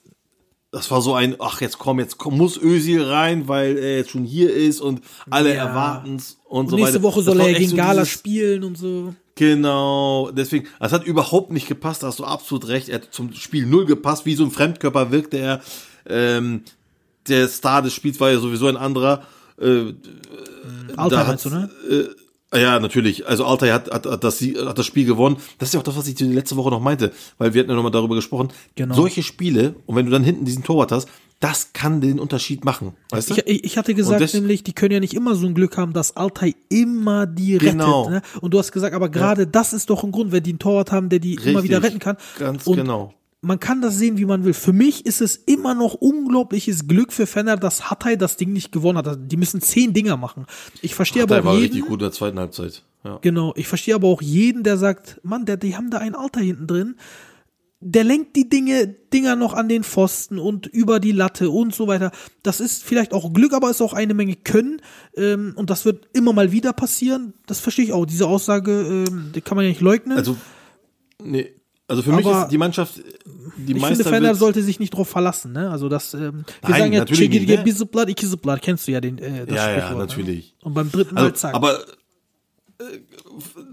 [0.72, 4.10] das war so ein, ach, jetzt komm, jetzt komm, muss Özil rein, weil er jetzt
[4.12, 5.68] schon hier ist und alle Ja.
[5.68, 7.04] erwarten's und, und so nächste weiter.
[7.04, 9.14] Woche Das soll er gegen so Gala spielen und so.
[9.36, 12.88] Genau, deswegen, es hat überhaupt nicht gepasst, da hast du absolut recht.
[12.88, 15.61] Er hat zum Spiel null gepasst, wie so ein Fremdkörper wirkte er.
[16.07, 16.61] Ähm,
[17.27, 19.23] der Star des Spiels war ja sowieso ein anderer.
[19.59, 19.93] Äh,
[20.95, 21.69] Alter da meinst du, ne?
[21.89, 23.27] Äh, ja, natürlich.
[23.27, 25.38] Also Altay hat, hat, hat, das, hat das Spiel gewonnen.
[25.57, 27.69] Das ist ja auch das, was ich die letzte Woche noch meinte, weil wir hatten
[27.69, 28.49] ja nochmal darüber gesprochen.
[28.75, 28.95] Genau.
[28.95, 31.09] Solche Spiele, und wenn du dann hinten diesen Torwart hast,
[31.46, 32.93] das kann den Unterschied machen.
[33.12, 33.36] Weißt du?
[33.46, 36.18] Ich, hatte gesagt, das- nämlich, die können ja nicht immer so ein Glück haben, dass
[36.18, 38.04] Altai immer die Genau.
[38.08, 38.24] rettet.
[38.34, 38.39] Ne?
[38.41, 40.91] Und du hast gesagt, aber gerade das ist doch ein Grund, wenn die einen Torwart
[40.91, 41.64] haben, der die immer Richtig.
[41.66, 42.18] wieder retten kann.
[42.39, 43.14] Ganz und genau.
[43.41, 44.56] Man kann das sehen, wie man will.
[44.56, 48.72] Für mich ist es immer noch unglaubliches Glück für Fenner, dass Hatay das Ding nicht
[48.72, 49.08] gewonnen hat.
[49.08, 50.48] Also, Die müssen zehn Dinger machen.
[50.82, 52.82] Ich verstehe aber war auch richtig jeden, gut in der zweiten Halbzeit.
[53.04, 53.20] Ja.
[53.22, 56.39] genau, ich verstehe aber auch jeden, der sagt, Mann, der, die haben da einen Alter
[56.39, 56.96] hinten drin.
[57.88, 61.88] Der lenkt die Dinge, Dinger noch an den Pfosten und über die Latte und so
[61.88, 62.11] weiter.
[62.41, 64.81] Das ist vielleicht auch Glück, aber ist auch eine Menge Können.
[65.15, 67.33] Ähm, und das wird immer mal wieder passieren.
[67.45, 68.07] Das verstehe ich auch.
[68.07, 70.17] Diese Aussage, ähm, die kann man ja nicht leugnen.
[70.17, 70.36] Also,
[71.23, 71.51] nee.
[71.88, 72.95] Also für mich Aber ist die Mannschaft,
[73.57, 75.51] die ich Meister finde, Fender sollte sich nicht drauf verlassen.
[75.51, 75.69] Ne?
[75.69, 78.09] Also das, ähm, wir Nein, sagen ja, natürlich nicht, Chigirge ne?
[78.09, 80.53] Ikisuplat, kennst du ja den äh, das Ja, ja, Sprichwort, natürlich.
[80.53, 80.65] Ne?
[80.65, 81.53] Und beim dritten Mal Also, zack.
[81.53, 81.79] aber
[82.79, 82.83] äh,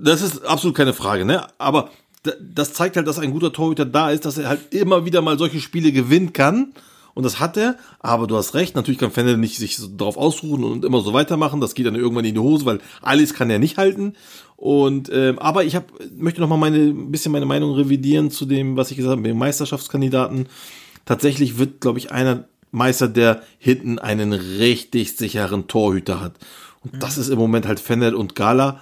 [0.03, 1.47] das ist absolut keine Frage, ne?
[1.57, 1.89] Aber
[2.23, 5.39] das zeigt halt, dass ein guter Torhüter da ist, dass er halt immer wieder mal
[5.39, 6.73] solche Spiele gewinnen kann.
[7.15, 10.17] Und das hat er, aber du hast recht, natürlich kann Fennel nicht sich so drauf
[10.17, 11.61] ausruhen und immer so weitermachen.
[11.61, 14.15] Das geht dann irgendwann in die Hose, weil alles kann er nicht halten.
[14.57, 18.47] Und ähm, aber ich hab, möchte noch mal meine ein bisschen meine Meinung revidieren zu
[18.47, 20.49] dem, was ich gesagt habe, mit dem Meisterschaftskandidaten.
[21.05, 26.35] Tatsächlich wird, glaube ich, einer Meister, der hinten einen richtig sicheren Torhüter hat.
[26.81, 28.81] Und das ist im Moment halt Fennel und Gala.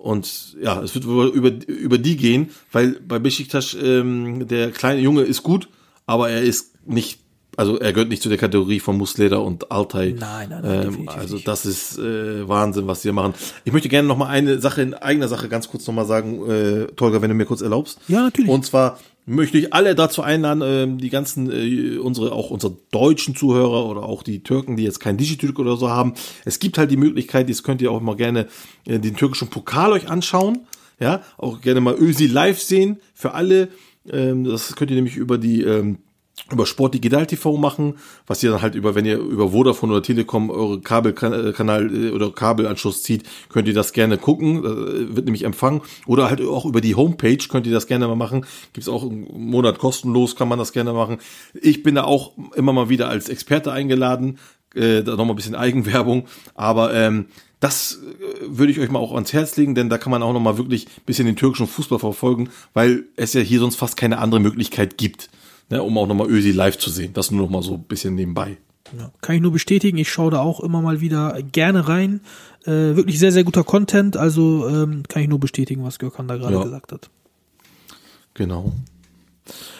[0.00, 5.22] Und ja, es wird über, über, die gehen, weil bei Besiktas ähm, der kleine Junge
[5.22, 5.68] ist gut,
[6.06, 7.20] aber er ist nicht,
[7.56, 10.14] also er gehört nicht zu der Kategorie von Musleder und Altay.
[10.18, 13.34] Nein, nein, nein, ähm, Also das ist äh, Wahnsinn, was sie machen.
[13.64, 16.48] Ich möchte gerne noch mal eine Sache in eigener Sache ganz kurz noch mal sagen,
[16.50, 17.98] äh, Tolga, wenn du mir kurz erlaubst.
[18.08, 18.50] Ja, natürlich.
[18.50, 18.98] Und zwar
[19.30, 24.02] möchte ich alle dazu einladen, ähm, die ganzen, äh, unsere, auch unsere deutschen Zuhörer oder
[24.02, 26.14] auch die Türken, die jetzt kein Digitürk oder so haben.
[26.44, 28.48] Es gibt halt die Möglichkeit, das könnt ihr auch mal gerne
[28.86, 30.66] äh, den türkischen Pokal euch anschauen.
[30.98, 33.68] Ja, auch gerne mal Ösi live sehen für alle.
[34.10, 35.98] Ähm, das könnt ihr nämlich über die ähm,
[36.50, 37.94] über Sport Digital TV machen,
[38.26, 42.30] was ihr dann halt über, wenn ihr über Vodafone oder Telekom eure Kabelkanal äh, oder
[42.30, 45.82] Kabelanschluss zieht, könnt ihr das gerne gucken, äh, wird nämlich empfangen.
[46.06, 48.46] Oder halt auch über die Homepage könnt ihr das gerne mal machen.
[48.72, 51.18] Gibt's auch einen Monat kostenlos, kann man das gerne machen.
[51.60, 54.38] Ich bin da auch immer mal wieder als Experte eingeladen,
[54.74, 57.26] äh, da nochmal ein bisschen Eigenwerbung, aber ähm,
[57.60, 60.32] das äh, würde ich euch mal auch ans Herz legen, denn da kann man auch
[60.32, 64.18] nochmal wirklich ein bisschen den türkischen Fußball verfolgen, weil es ja hier sonst fast keine
[64.18, 65.28] andere Möglichkeit gibt
[65.70, 67.12] ne, um auch nochmal Ösi live zu sehen.
[67.14, 68.58] Das nur noch mal so ein bisschen nebenbei.
[68.98, 72.20] Ja, kann ich nur bestätigen, ich schaue da auch immer mal wieder gerne rein.
[72.64, 76.36] Äh, wirklich sehr, sehr guter Content, also ähm, kann ich nur bestätigen, was Gökhan da
[76.36, 76.62] gerade Ja.
[76.64, 77.08] gesagt hat.
[78.34, 78.72] Genau.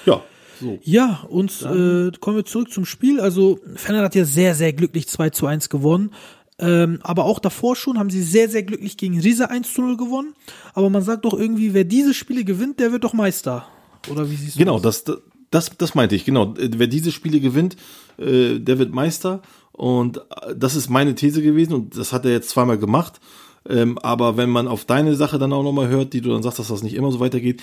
[0.07, 0.22] Ja,
[0.61, 0.78] so.
[0.82, 3.20] Ja, und äh, kommen wir zurück zum Spiel.
[3.20, 6.11] Also Fener hat ja sehr, sehr glücklich 2 zu 1 gewonnen.
[6.59, 9.97] Ähm, aber auch davor schon haben sie sehr, sehr glücklich gegen Riese 1 zu 0
[9.97, 10.34] gewonnen.
[10.74, 13.66] Aber man sagt doch irgendwie, wer diese Spiele gewinnt, der wird doch Meister.
[14.11, 15.05] Oder wie siehst du Genau, das?
[15.05, 15.18] das,
[15.51, 16.55] das, das meinte ich, genau.
[16.55, 17.76] Äh, Wer diese Spiele gewinnt,
[18.18, 19.42] äh, der wird Meister.
[19.72, 23.20] Und äh, das ist meine These gewesen und das hat er jetzt zweimal gemacht.
[23.68, 26.59] Ähm, aber wenn man auf deine Sache dann auch nochmal hört, die du dann sagst,
[26.59, 27.62] dass das nicht immer so weitergeht,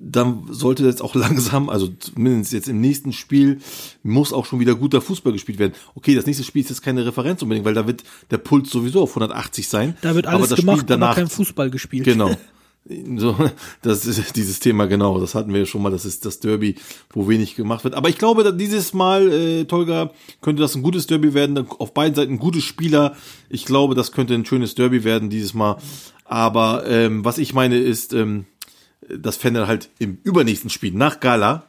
[0.00, 3.58] dann sollte jetzt auch langsam, also zumindest jetzt im nächsten Spiel,
[4.02, 5.72] muss auch schon wieder guter Fußball gespielt werden.
[5.94, 9.02] Okay, das nächste Spiel ist jetzt keine Referenz unbedingt, weil da wird der Puls sowieso
[9.02, 9.96] auf 180 sein.
[10.02, 12.04] Da wird aber alles das gemacht, Spiel danach, aber kein Fußball gespielt.
[12.04, 12.36] Genau.
[13.16, 13.36] So,
[13.82, 15.20] das ist dieses Thema genau.
[15.20, 15.90] Das hatten wir ja schon mal.
[15.90, 16.76] Das ist das Derby,
[17.10, 17.94] wo wenig gemacht wird.
[17.94, 21.68] Aber ich glaube, dieses Mal, äh, Tolga, könnte das ein gutes Derby werden.
[21.78, 23.16] Auf beiden Seiten gute Spieler.
[23.48, 25.76] Ich glaube, das könnte ein schönes Derby werden dieses Mal.
[26.24, 28.46] Aber ähm, was ich meine ist, ähm,
[29.08, 31.64] dass Fender halt im übernächsten Spiel nach Gala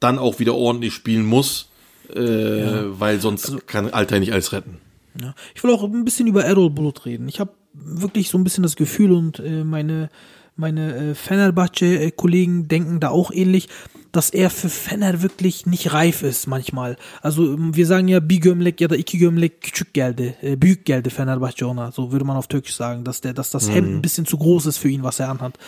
[0.00, 1.68] dann auch wieder ordentlich spielen muss,
[2.12, 4.78] äh, weil sonst kann Alter nicht alles retten.
[5.22, 5.34] Ja.
[5.54, 7.28] Ich will auch ein bisschen über Errol Bulut reden.
[7.28, 10.10] Ich habe wirklich so ein bisschen das Gefühl und äh, meine
[10.56, 13.68] meine äh, Fenerbahce-Kollegen denken da auch ähnlich,
[14.12, 16.96] dass er für Fener wirklich nicht reif ist manchmal.
[17.22, 20.84] Also ähm, wir sagen ja bir gömlek ya da iki gömlek küçük geldi, äh, büyük
[20.84, 21.92] geldi Fenerbahce ona.
[21.92, 24.66] So würde man auf Türkisch sagen, dass der, dass das Hemd ein bisschen zu groß
[24.66, 25.58] ist für ihn, was er anhat.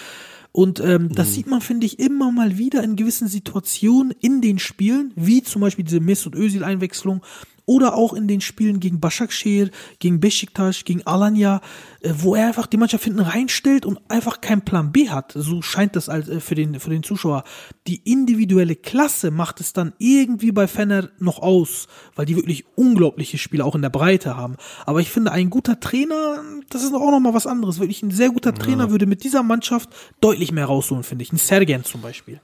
[0.53, 4.59] Und ähm, das sieht man, finde ich, immer mal wieder in gewissen Situationen in den
[4.59, 7.23] Spielen, wie zum Beispiel diese Mesut Özil-Einwechslung
[7.67, 11.61] oder auch in den Spielen gegen Başakşehir, gegen Besiktas, gegen Alanya,
[12.01, 15.33] äh, wo er einfach die Mannschaft hinten reinstellt und einfach keinen Plan B hat.
[15.35, 17.45] So scheint das als, äh, für, den, für den Zuschauer.
[17.87, 21.87] Die individuelle Klasse macht es dann irgendwie bei Fenner noch aus,
[22.17, 24.57] weil die wirklich unglaubliche Spiele auch in der Breite haben.
[24.87, 27.79] Aber ich finde, ein guter Trainer, das ist auch noch mal was anderes.
[27.79, 29.91] Wirklich ein sehr guter Trainer würde mit dieser Mannschaft
[30.21, 31.33] deutlich mehr rausholen, finde ich.
[31.33, 32.41] Ein Sergen zum Beispiel.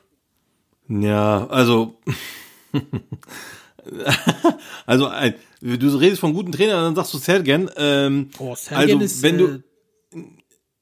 [0.89, 1.99] Ja, also.
[4.87, 7.69] also, ein, du redest von guten Trainern, dann sagst du Sergen.
[7.77, 9.45] Ähm, Oh, Sergen also, ist wenn du.
[9.47, 9.61] äh,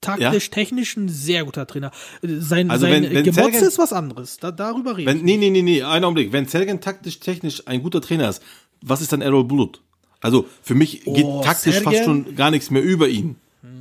[0.00, 1.90] taktisch, technisch ein sehr guter Trainer.
[2.22, 4.36] Äh, Sein, Also sein wenn- wenn Gemotze Sergen- ist was anderes.
[4.38, 5.24] Da, darüber reden.
[5.24, 6.32] Nee, nee, nee, nee, einen Augenblick.
[6.32, 8.42] Wenn Sergen taktisch, technisch ein guter Trainer ist,
[8.82, 9.82] was ist dann Errol Bulut?
[10.20, 12.24] Also, für mich geht Oh, taktisch fast Sergen?
[12.26, 13.36] schon gar nichts mehr über ihn.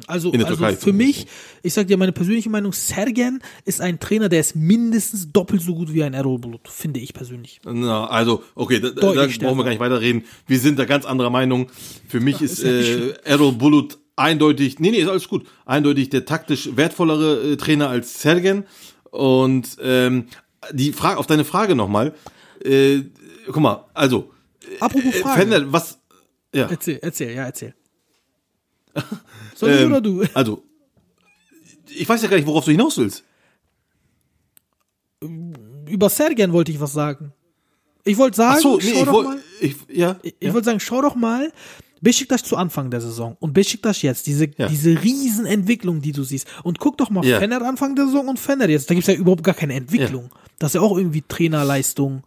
[0.07, 1.25] Also, also für mich,
[1.63, 5.73] ich sag dir meine persönliche Meinung, Sergen ist ein Trainer, der ist mindestens doppelt so
[5.73, 7.59] gut wie ein Errol Bulut, finde ich persönlich.
[7.65, 10.23] Na, also, okay, da, da brauchen wir gar nicht weiterreden.
[10.45, 11.67] Wir sind da ganz anderer Meinung.
[12.07, 16.25] Für mich ist, ist äh, Errol Bulut eindeutig, nee, nee, ist alles gut, eindeutig der
[16.25, 18.65] taktisch wertvollere äh, Trainer als Sergen.
[19.09, 20.27] Und ähm,
[20.71, 22.13] die Frage, auf deine Frage nochmal,
[22.63, 23.01] äh,
[23.47, 24.31] guck mal, also,
[24.79, 25.41] Apropos äh, Frage.
[25.41, 25.99] Fender, was,
[26.53, 27.73] ja, Erzähl, erzähl, ja, erzähl.
[29.55, 30.23] Soll ich ähm, oder du?
[30.33, 30.63] also,
[31.89, 33.23] ich weiß ja gar nicht, worauf du hinaus willst.
[35.87, 37.33] Über Sergen wollte ich was sagen.
[38.03, 39.39] Ich wollte sagen, Ach so, nee, schau ich doch wollte, mal.
[39.61, 40.47] ich, ja, Ich, ja.
[40.49, 41.51] ich wollte sagen, schau doch mal,
[42.01, 44.67] Besiktas zu Anfang der Saison und Besiktas jetzt, diese, Ja.
[44.67, 46.45] diese Riesenentwicklung, die du siehst.
[46.63, 47.39] Und guck doch mal, Ja.
[47.39, 48.89] Fener Anfang der Saison und Fener jetzt.
[48.89, 50.29] Da gibt's ja überhaupt gar keine Entwicklung.
[50.59, 52.23] Das ist ja auch irgendwie Trainerleistung,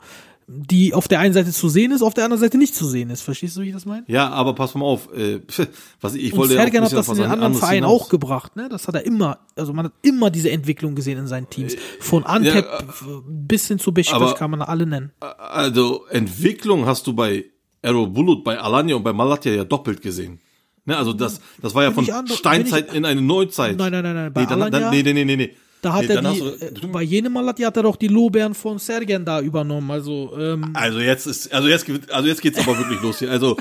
[0.50, 3.10] die auf der einen Seite zu sehen ist, auf der anderen Seite nicht zu sehen
[3.10, 3.20] ist.
[3.20, 4.04] Verstehst du, wie ich das meine?
[4.08, 5.40] Ja, aber pass mal auf, äh,
[6.00, 8.02] was ich, ich Und wollte ja hat das in den anderen Vereinen hinaus.
[8.02, 8.68] auch gebracht, ne?
[8.70, 11.76] Das hat er immer, also man hat immer diese Entwicklung gesehen in seinen Teams.
[12.00, 12.82] Von Antep ja,
[13.28, 15.12] bis hin zu Besiktas kann man alle nennen.
[15.20, 17.44] Also Entwicklung hast du bei
[17.82, 20.40] Errol Bulut, bei Alanya und bei Malatya ja doppelt gesehen.
[20.86, 23.76] Ne, also das, das war ja von ich ando- Steinzeit bin in eine Neuzeit.
[23.76, 24.32] Nein, nein, nein, nein.
[24.32, 25.56] Bei Nee, dann, Alanya- dann, nee, nee, nee, nee, nee.
[25.80, 28.54] Da hat nee, er die, du- äh, bei jenem Malat hat er doch die Lorbeeren
[28.54, 29.90] von Sergen da übernommen.
[29.90, 33.30] Also, ähm, also jetzt ist, also jetzt, also jetzt geht's aber wirklich los hier.
[33.30, 33.56] Also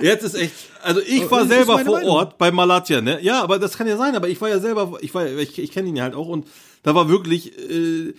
[0.00, 0.52] jetzt ist echt,
[0.82, 2.10] also ich war ist selber vor Meinung.
[2.10, 3.20] Ort bei Malatya, ne?
[3.22, 4.16] Ja, aber das kann ja sein.
[4.16, 6.46] Aber ich war ja selber, ich war, ich, ich kenne ihn ja halt auch und
[6.82, 8.14] da war wirklich, äh,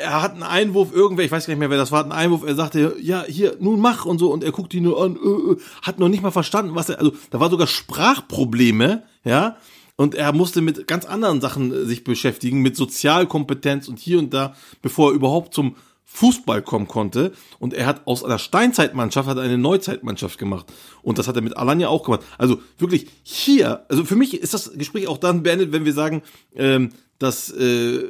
[0.00, 2.12] er hat einen Einwurf, irgendwer, ich weiß gar nicht mehr, wer das war, hat einen
[2.18, 5.16] Einwurf, er sagte, ja, hier, nun mach und so, und er guckt ihn nur an,
[5.16, 9.56] äh, äh, hat noch nicht mal verstanden, was er, also, da war sogar Sprachprobleme, ja,
[9.96, 14.32] und er musste mit ganz anderen Sachen äh, sich beschäftigen, mit Sozialkompetenz und hier und
[14.32, 17.32] da, bevor er überhaupt zum Fußball kommen konnte.
[17.58, 20.72] Und er hat aus einer Steinzeitmannschaft hat eine Neuzeitmannschaft gemacht.
[21.02, 22.22] Und das hat er mit Alanya auch gemacht.
[22.38, 26.22] Also wirklich hier, also für mich ist das Gespräch auch dann beendet, wenn wir sagen,
[26.54, 28.04] ähm, dass äh,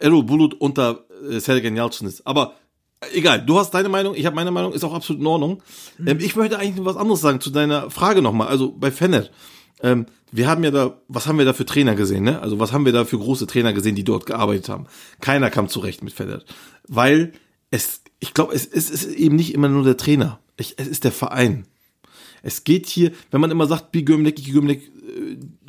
[0.00, 2.26] Erol Bulut unter äh, Sergen Yalcin ist.
[2.26, 2.54] Aber
[3.12, 5.62] egal, du hast deine Meinung, ich habe meine Meinung, ist auch absolut in Ordnung.
[6.04, 8.48] Ähm, ich möchte eigentlich nur was anderes sagen zu deiner Frage nochmal.
[8.48, 9.28] Also bei Fener.
[9.82, 12.40] Ähm, wir haben ja da, was haben wir da für Trainer gesehen, ne?
[12.40, 14.86] Also was haben wir da für große Trainer gesehen, die dort gearbeitet haben?
[15.20, 16.42] Keiner kam zurecht mit Fener.
[16.88, 17.32] Weil
[17.70, 20.40] es, ich glaube, es, es ist eben nicht immer nur der Trainer.
[20.56, 21.66] Ich, es ist der Verein.
[22.42, 24.90] Es geht hier, wenn man immer sagt, Bigömlek, Gömlek,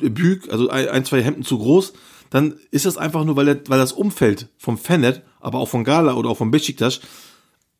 [0.00, 1.92] äh, Büg, also ein, ein, zwei Hemden zu groß,
[2.30, 5.84] dann ist das einfach nur, weil, der, weil das Umfeld vom Fenet, aber auch von
[5.84, 7.00] Gala oder auch von Besiktas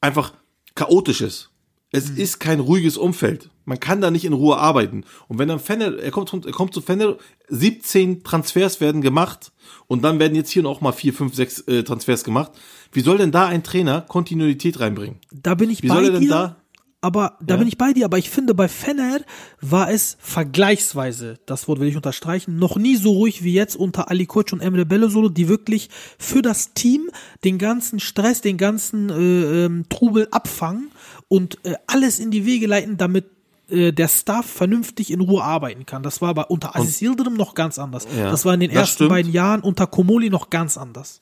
[0.01, 0.33] einfach
[0.75, 1.51] chaotisch ist.
[1.91, 2.17] Es mhm.
[2.17, 3.51] ist kein ruhiges Umfeld.
[3.67, 5.05] Man kann da nicht in Ruhe arbeiten.
[5.29, 9.53] Und wenn dann Fennel, er kommt, er kommt zu Fennel, 17 Transfers werden gemacht
[9.87, 12.53] und dann werden jetzt hier noch mal 4, 5, 6 äh, Transfers gemacht.
[12.93, 15.19] Wie soll denn da ein Trainer Kontinuität reinbringen?
[15.33, 16.29] Da bin ich Wie bei soll er denn dir.
[16.31, 16.57] da?
[17.03, 17.59] aber da Ja.
[17.59, 19.21] bin ich bei dir, aber ich finde, bei Fener
[19.61, 24.11] war es vergleichsweise, das Wort will ich unterstreichen, noch nie so ruhig wie jetzt unter
[24.11, 25.89] Ali Koç und Emre Belözoğlu, die wirklich
[26.19, 27.11] für das Team
[27.45, 30.91] den ganzen Stress, den ganzen äh, ähm, Trubel abfangen
[31.29, 33.27] und äh, alles in die Wege leiten, damit
[33.69, 36.03] äh, der Staff vernünftig in Ruhe arbeiten kann.
[36.03, 38.07] Das war bei unter Aziz Yildirim noch ganz anders.
[38.17, 39.11] Ja, das war in den ersten stimmt.
[39.11, 41.21] beiden Jahren unter Komoli noch ganz anders.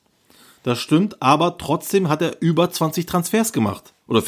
[0.63, 3.93] Das stimmt, aber trotzdem hat er über 20 Transfers gemacht.
[4.07, 4.23] Oder.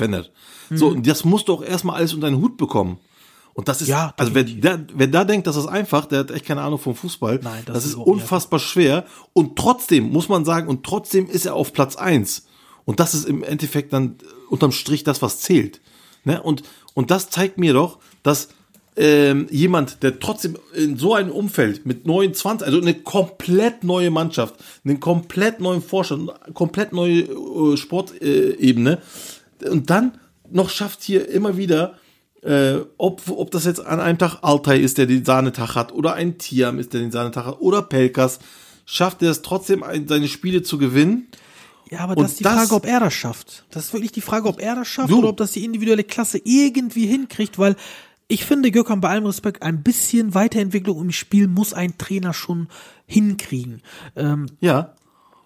[0.71, 0.97] So, Mhm.
[0.97, 2.99] und das musst du auch erstmal alles unter den Hut bekommen.
[3.55, 6.31] Und das ist, Ja, also wer da, wer da denkt, das ist einfach, der hat
[6.31, 7.41] echt keine Ahnung vom Fußball.
[7.43, 9.07] Nein, das das, ist ist unfassbar schwer.
[9.33, 12.47] Und trotzdem, muss man sagen, und trotzdem ist er auf Platz eins.
[12.85, 14.17] Und das ist im Endeffekt dann
[14.51, 15.81] unterm Strich das, was zählt.
[16.25, 16.43] Ne?
[16.43, 18.49] Und, und das zeigt mir doch, dass
[18.99, 24.55] ähm, jemand, der trotzdem in so einem Umfeld mit 29, also eine komplett neue Mannschaft,
[24.85, 29.03] einen komplett neuen Vorstand, eine komplett neue äh, Sportebene
[29.71, 30.19] und dann
[30.51, 31.99] noch schafft hier immer wieder,
[32.43, 36.15] äh, ob, ob das jetzt an einem Tag Altay ist, der den Sahnetag hat, oder
[36.15, 38.39] ein Tiam ist, der den Sahnetag hat, oder Pelkas,
[38.87, 41.27] schafft er es trotzdem, ein, seine Spiele zu gewinnen.
[41.91, 43.65] Ja, aber Und das ist die das- Frage, ob er das schafft.
[43.71, 45.19] Das ist wirklich die Frage, ob er das schafft So.
[45.19, 47.77] oder ob das die individuelle Klasse irgendwie hinkriegt, weil
[48.29, 52.69] ich finde, Gökhan, bei allem Respekt, ein bisschen Weiterentwicklung im Spiel muss ein Trainer schon
[53.07, 53.83] hinkriegen.
[54.17, 54.93] Ähm, Ja.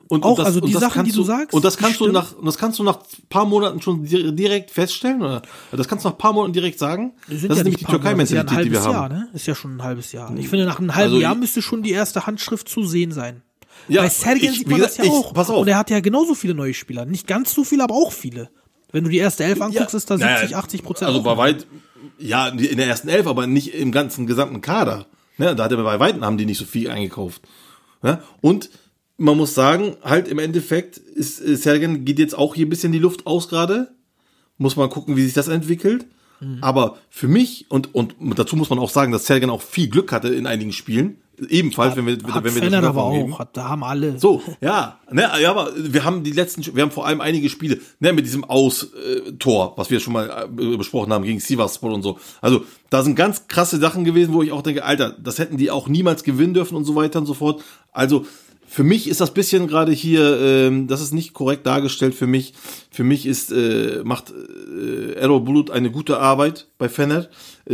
[0.08, 2.58] Und, Auch, also die Sachen, die du sagst, Und das kannst du nach, und das
[2.58, 5.40] kannst du nach paar Monaten schon di- direkt feststellen, oder?
[5.70, 7.12] Das kannst du nach paar Monaten direkt sagen.
[7.28, 8.92] wir Das sind ist ja nämlich die das ist ja ein Türkei-Mentalität, die wir halbes
[8.98, 9.12] haben.
[9.14, 9.28] Jahr, ne?
[9.34, 10.36] Ist ja schon ein halbes Jahr.
[10.36, 13.42] Ich finde, nach einem halben Also Jahr müsste schon die erste Handschrift zu sehen sein.
[13.86, 15.32] Ja, Bei Sergen sieht man das ja ich- auch.
[15.32, 15.58] pass auf.
[15.60, 17.04] Und er hat ja genauso viele neue Spieler.
[17.06, 18.50] Nicht ganz so viele, aber auch viele.
[18.92, 21.08] Wenn du die erste Elf anguckst, ist da 70, naja, 80 Prozent.
[21.08, 21.66] Also bei weit,
[22.18, 25.06] ja, in der ersten Elf, aber nicht im ganzen gesamten Kader.
[25.38, 27.42] Ne, da hat er bei Weitem haben die nicht so viel eingekauft.
[28.02, 28.22] Ne?
[28.40, 28.70] Und
[29.16, 32.98] man muss sagen, halt im Endeffekt ist Sergen geht jetzt auch hier ein bisschen die
[32.98, 33.88] Luft aus gerade.
[34.58, 36.06] Muss man gucken, wie sich das entwickelt.
[36.40, 36.58] Mhm.
[36.60, 40.12] Aber für mich, und, und dazu muss man auch sagen, dass Sergen auch viel Glück
[40.12, 41.18] hatte in einigen Spielen.
[41.48, 43.38] Ebenfalls, wenn wir, hat wenn wir Fener das aber auch.
[43.38, 44.18] Hat, da haben alle.
[44.18, 47.80] So, ja, ne, ja, aber wir haben die letzten, wir haben vor allem einige Spiele,
[47.98, 52.18] ne, mit diesem Aus-Tor, was wir schon mal äh, besprochen haben gegen Sivasspor und so.
[52.40, 55.70] Also, da sind ganz krasse Sachen gewesen, wo ich auch denke, Alter, das hätten die
[55.70, 57.62] auch niemals gewinnen dürfen und so weiter und so fort.
[57.92, 58.26] Also,
[58.70, 62.54] für mich ist das bisschen gerade hier, ähm, das ist nicht korrekt dargestellt für mich.
[62.92, 67.26] Für mich ist, äh, macht äh, Errol Bulut eine gute Arbeit bei Fener.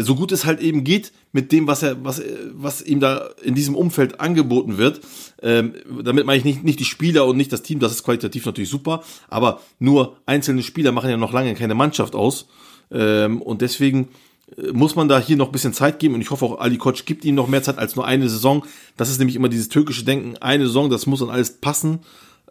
[0.02, 2.22] So gut es halt eben geht mit dem, was er, was,
[2.52, 5.00] was ihm da in diesem Umfeld angeboten wird.
[5.42, 8.44] Ähm, damit meine ich nicht, nicht die Spieler und nicht das Team, das ist qualitativ
[8.44, 12.46] natürlich super, aber nur einzelne Spieler machen ja noch lange keine Mannschaft aus.
[12.90, 14.08] Ähm, und deswegen
[14.56, 16.76] äh, muss man da hier noch ein bisschen Zeit geben und ich hoffe auch Ali
[16.76, 18.64] Koç gibt ihm noch mehr Zeit als nur eine Saison.
[18.96, 22.00] Das ist nämlich immer dieses türkische Denken, eine Saison, das muss dann alles passen.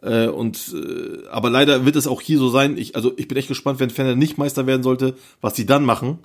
[0.02, 2.78] Äh, und äh, aber leider wird es auch hier so sein.
[2.78, 5.86] Ich, also ich bin echt gespannt, wenn Fener nicht Meister werden sollte, was sie dann
[5.86, 6.20] machen.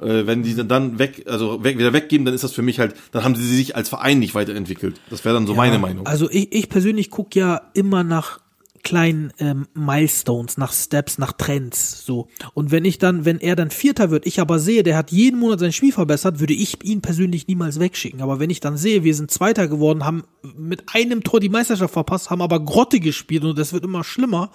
[0.00, 2.94] Äh, wenn die dann- weg, also weg, wieder weggeben, dann ist das für mich halt,
[3.12, 5.00] dann haben sie sich als Verein nicht weiterentwickelt.
[5.10, 6.06] Das wäre dann so meine Meinung.
[6.06, 8.40] Also ich, ich persönlich gucke ja immer nach
[8.84, 12.28] kleinen ähm, Milestones, nach Steps, nach Trends, so.
[12.54, 15.38] Und wenn ich dann, wenn er dann Vierter wird, ich aber sehe, der hat jeden
[15.40, 18.22] Monat sein Spiel verbessert, würde ich ihn persönlich niemals wegschicken.
[18.22, 20.22] Aber wenn ich dann sehe, wir sind Zweiter geworden, haben
[20.56, 24.52] mit einem Tor die Meisterschaft verpasst, haben aber Grotte gespielt und das wird immer schlimmer,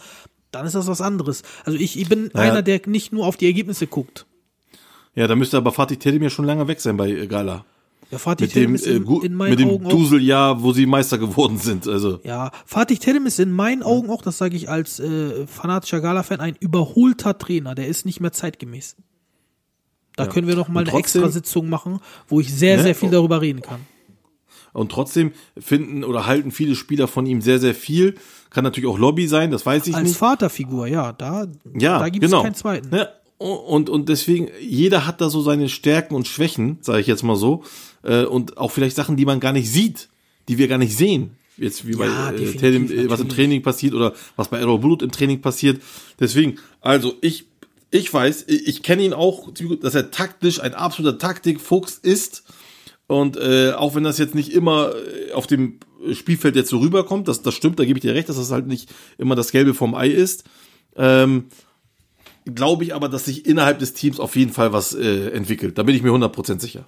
[0.52, 1.44] dann ist das was anderes.
[1.66, 2.54] Also ich, ich bin Naja.
[2.54, 4.26] einer, der nicht nur auf die Ergebnisse guckt.
[5.16, 7.66] Ja, da müsste aber Fatih Terim ja schon lange weg sein bei äh, Gala.
[8.12, 10.62] Ja, Fatih mit dem, Terim ist äh, in, gu- in meinen mit dem Augen Duseljahr,
[10.62, 11.88] wo sie Meister geworden sind.
[11.88, 16.02] Also ja, Fatih Terim ist in meinen Augen auch, das sage ich als äh, fanatischer
[16.02, 17.76] Gala-Fan, ein überholter Trainer.
[17.76, 18.96] Der ist nicht mehr zeitgemäß.
[20.16, 20.30] Da Ja.
[20.30, 22.84] können wir noch mal Und eine trotzdem- extra Sitzung machen, wo ich sehr, Ne?
[22.84, 23.80] sehr viel darüber reden kann.
[24.74, 28.16] Und trotzdem finden oder halten viele Spieler von ihm sehr, sehr viel.
[28.50, 30.18] Kann natürlich auch Lobby sein, das weiß ich Als nicht.
[30.18, 31.46] Vaterfigur, ja, da,
[31.78, 32.42] Ja, da gibt es genau.
[32.44, 32.96] keinen zweiten.
[32.96, 33.08] Ja,
[33.50, 37.36] und, und deswegen, jeder hat da so seine Stärken und Schwächen, sage ich jetzt mal
[37.36, 37.64] so.
[38.04, 40.10] Äh, Und auch vielleicht Sachen, die man gar nicht sieht,
[40.48, 41.32] die wir gar nicht sehen.
[41.58, 43.30] Jetzt wie bei Ja, äh, Tedim, äh, was im.
[43.30, 45.82] Training passiert oder was bei Errol Blut im Training passiert.
[46.20, 47.46] Deswegen, also ich,
[47.92, 52.44] ich weiß, ich, ich kenne ihn auch, dass er taktisch ein absoluter Taktikfuchs ist.
[53.08, 55.80] Und äh, auch wenn das jetzt nicht immer äh, auf dem
[56.14, 58.68] Spielfeld jetzt so rüberkommt, das, das stimmt, da gebe ich dir recht, dass das halt
[58.68, 60.46] nicht immer das Gelbe vom Ei ist.
[60.96, 61.46] Ähm,
[62.46, 65.78] glaube ich aber, dass sich innerhalb des Teams auf jeden Fall was äh, entwickelt.
[65.78, 66.88] Da bin ich mir 100% sicher.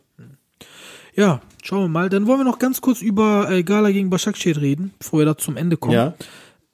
[1.15, 2.09] Ja, schauen wir mal.
[2.09, 5.37] Dann wollen wir noch ganz kurz über äh, Gala gegen Başakşehir reden, bevor wir da
[5.37, 6.13] zum Ende kommen.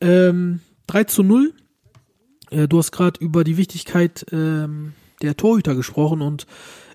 [0.02, 1.54] Ähm, 3 zu 0.
[2.50, 6.48] Äh, du hast gerade über die Wichtigkeit ähm, der Torhüter gesprochen und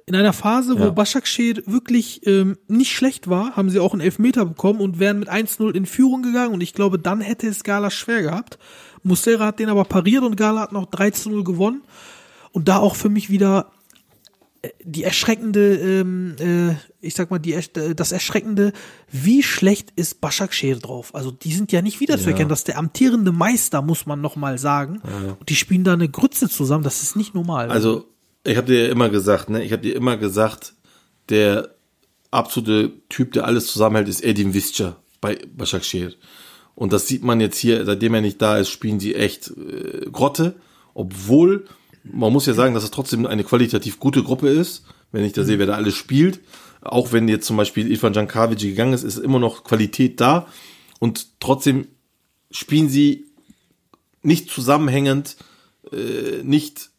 [0.08, 0.90] in einer Phase, wo Ja.
[0.96, 5.28] Başakşehir wirklich ähm, nicht schlecht war, haben sie auch einen Elfmeter bekommen und wären mit
[5.28, 8.58] 1-0 in Führung gegangen und ich glaube, dann hätte es Gala schwer gehabt.
[9.02, 11.82] Muslera hat den aber pariert und Gala hat noch 3 zu 0 gewonnen
[12.52, 13.72] und da auch für mich wieder
[14.62, 18.72] äh, die erschreckende, ähm, äh, ich sag mal, die, äh, das erschreckende,
[19.10, 21.16] wie schlecht ist Başakşehir drauf?
[21.16, 25.02] Also die sind ja nicht wiederzuerkennen, dass der amtierende Meister, muss man noch mal sagen.
[25.40, 27.70] Und die spielen da eine Grütze zusammen, das ist nicht normal.
[27.72, 28.04] Also,
[28.46, 29.62] ich habe dir ja immer gesagt, ne?
[29.62, 30.74] Ich habe dir immer gesagt,
[31.28, 31.74] der
[32.30, 36.14] absolute Typ, der alles zusammenhält, ist Edin Visca bei Başakşehir.
[36.74, 40.06] Und das sieht man jetzt hier, seitdem er nicht da ist, spielen sie echt äh,
[40.12, 40.54] Grotte,
[40.94, 41.64] obwohl
[42.04, 45.42] man muss ja sagen, dass es trotzdem eine qualitativ gute Gruppe ist, wenn ich da
[45.42, 46.40] sehe, wer da alles spielt.
[46.82, 50.46] Auch wenn jetzt zum Beispiel Ivan Jankavic gegangen ist, ist immer noch Qualität da
[51.00, 51.88] und trotzdem
[52.50, 53.26] spielen sie
[54.22, 55.36] nicht zusammenhängend,
[55.90, 56.90] äh, nicht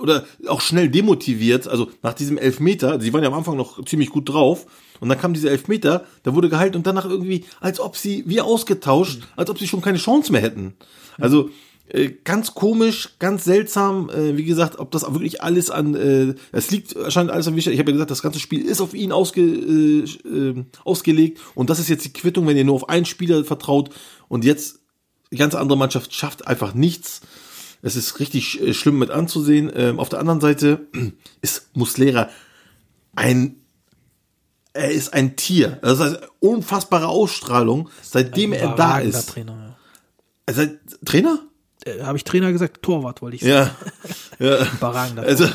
[0.00, 4.10] oder auch schnell demotiviert, also nach diesem Elfmeter, sie waren ja am Anfang noch ziemlich
[4.10, 4.66] gut drauf,
[5.00, 8.40] und dann kam dieser Elfmeter, da wurde geheilt und danach irgendwie, als ob sie, wie
[8.40, 10.74] ausgetauscht, als ob sie schon keine Chance mehr hätten.
[11.18, 11.50] Also,
[11.88, 16.70] äh, ganz komisch, ganz seltsam, äh, wie gesagt, ob das wirklich alles an, äh, es
[16.70, 17.72] liegt anscheinend alles an Wischer.
[17.72, 21.68] Ich habe ja gesagt, das ganze Spiel ist auf ihn ausge, äh, äh, ausgelegt und
[21.68, 23.90] das ist jetzt die Quittung, wenn ihr nur auf einen Spieler vertraut
[24.28, 24.80] und jetzt
[25.30, 27.20] die ganze andere Mannschaft schafft einfach nichts.
[27.84, 29.70] Es ist richtig äh, schlimm mit anzusehen.
[29.74, 30.86] Ähm, auf der anderen Seite
[31.42, 32.28] ist Muslera
[33.14, 33.56] ein
[34.76, 35.78] er ist ein Tier.
[35.82, 39.28] Das heißt, unfassbare Ausstrahlung, seitdem er da ist.
[39.28, 39.76] Trainer.
[40.46, 41.38] Er seid Trainer?
[41.84, 42.82] Äh, Habe ich Trainer gesagt?
[42.82, 43.66] Torwart wollte ich Ja.
[43.66, 43.76] sagen.
[44.40, 44.66] ja.
[44.72, 45.46] Überragender Also,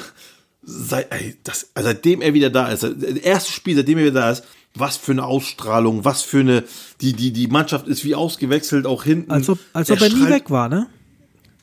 [0.63, 4.21] seit, ey, das, also seitdem er wieder da ist, das erste Spiel, seitdem er wieder
[4.21, 6.63] da ist, was für eine Ausstrahlung, was für eine,
[7.01, 9.31] die, die, die Mannschaft ist wie ausgewechselt, auch hinten.
[9.31, 10.87] Als ob, als ob er nie strahlt- weg war, ne?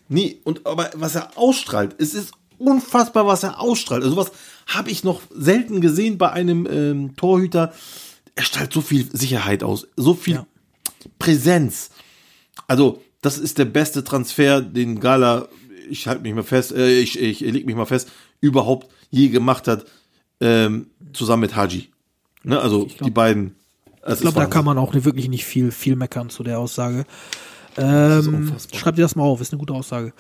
[0.09, 4.03] Nee, und aber was er ausstrahlt, es ist unfassbar, was er ausstrahlt.
[4.05, 4.33] Also was
[4.67, 7.73] habe ich noch selten gesehen bei einem ähm, Torhüter.
[8.35, 10.47] Er strahlt so viel Sicherheit aus, so viel Ja.
[11.19, 11.91] Präsenz.
[12.67, 15.49] Also das ist der beste Transfer, den Gala,
[15.89, 19.69] ich halte mich mal fest, äh, ich, ich leg mich mal fest, überhaupt je gemacht
[19.69, 19.87] hat,
[20.41, 21.89] ähm, zusammen mit Haji.
[22.43, 23.57] Ne, also die beiden.
[24.09, 27.07] Ich glaube, da kann man auch wirklich nicht viel, viel meckern zu der Aussage.
[27.77, 30.13] Ähm, schreib dir das mal auf, ist eine gute Aussage.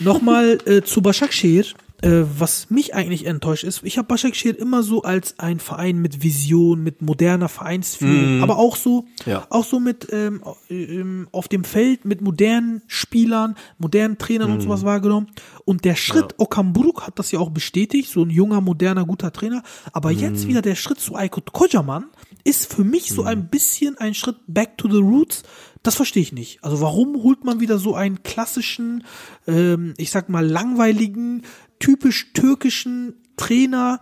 [0.00, 3.80] Nochmal äh, zu Başakşehir, äh, was mich eigentlich enttäuscht ist.
[3.82, 8.76] Ich habe Başakşehir immer so als ein Verein mit Vision, mit moderner Vereinsführung, aber auch
[8.76, 9.46] so, Ja.
[9.48, 14.84] auch so mit ähm, ähm, auf dem Feld mit modernen Spielern, modernen Trainern und sowas
[14.84, 15.28] wahrgenommen.
[15.64, 19.62] Und der Schritt Okamburuk hat das ja auch bestätigt, so ein junger, moderner, guter Trainer.
[19.92, 22.04] Aber jetzt wieder der Schritt zu Aykut Kocaman
[22.44, 25.42] ist für mich so ein bisschen ein Schritt back to the roots.
[25.82, 26.62] Das verstehe ich nicht.
[26.62, 29.04] Also warum holt man wieder so einen klassischen,
[29.46, 31.42] ähm, ich sag mal langweiligen,
[31.84, 34.00] typisch türkischen Trainer,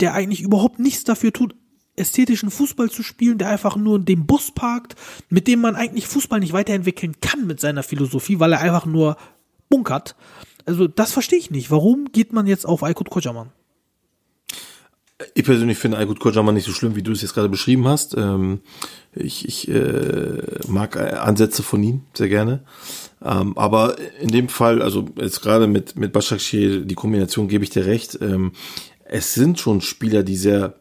[0.00, 1.54] der eigentlich überhaupt nichts dafür tut,
[1.96, 4.94] ästhetischen Fußball zu spielen, der einfach nur den Bus parkt,
[5.28, 9.18] mit dem man eigentlich Fußball nicht weiterentwickeln kann mit seiner Philosophie, weil er einfach nur
[9.68, 10.16] bunkert.
[10.64, 11.70] Also das verstehe ich nicht.
[11.70, 13.50] Warum geht man jetzt auf Aykut Kocaman?
[15.34, 18.16] Ich persönlich finde Aykut Kocaman nicht so schlimm, wie du es jetzt gerade beschrieben hast.
[18.16, 18.60] Ähm,
[19.14, 22.64] ich ich äh, mag äh, Ansätze von ihm sehr gerne.
[23.22, 27.70] Ähm, aber in dem Fall, also jetzt gerade mit, mit Başakşehir, die Kombination gebe ich
[27.70, 28.18] dir recht.
[28.20, 28.52] Ähm,
[29.04, 30.74] es sind schon Spieler, die sehr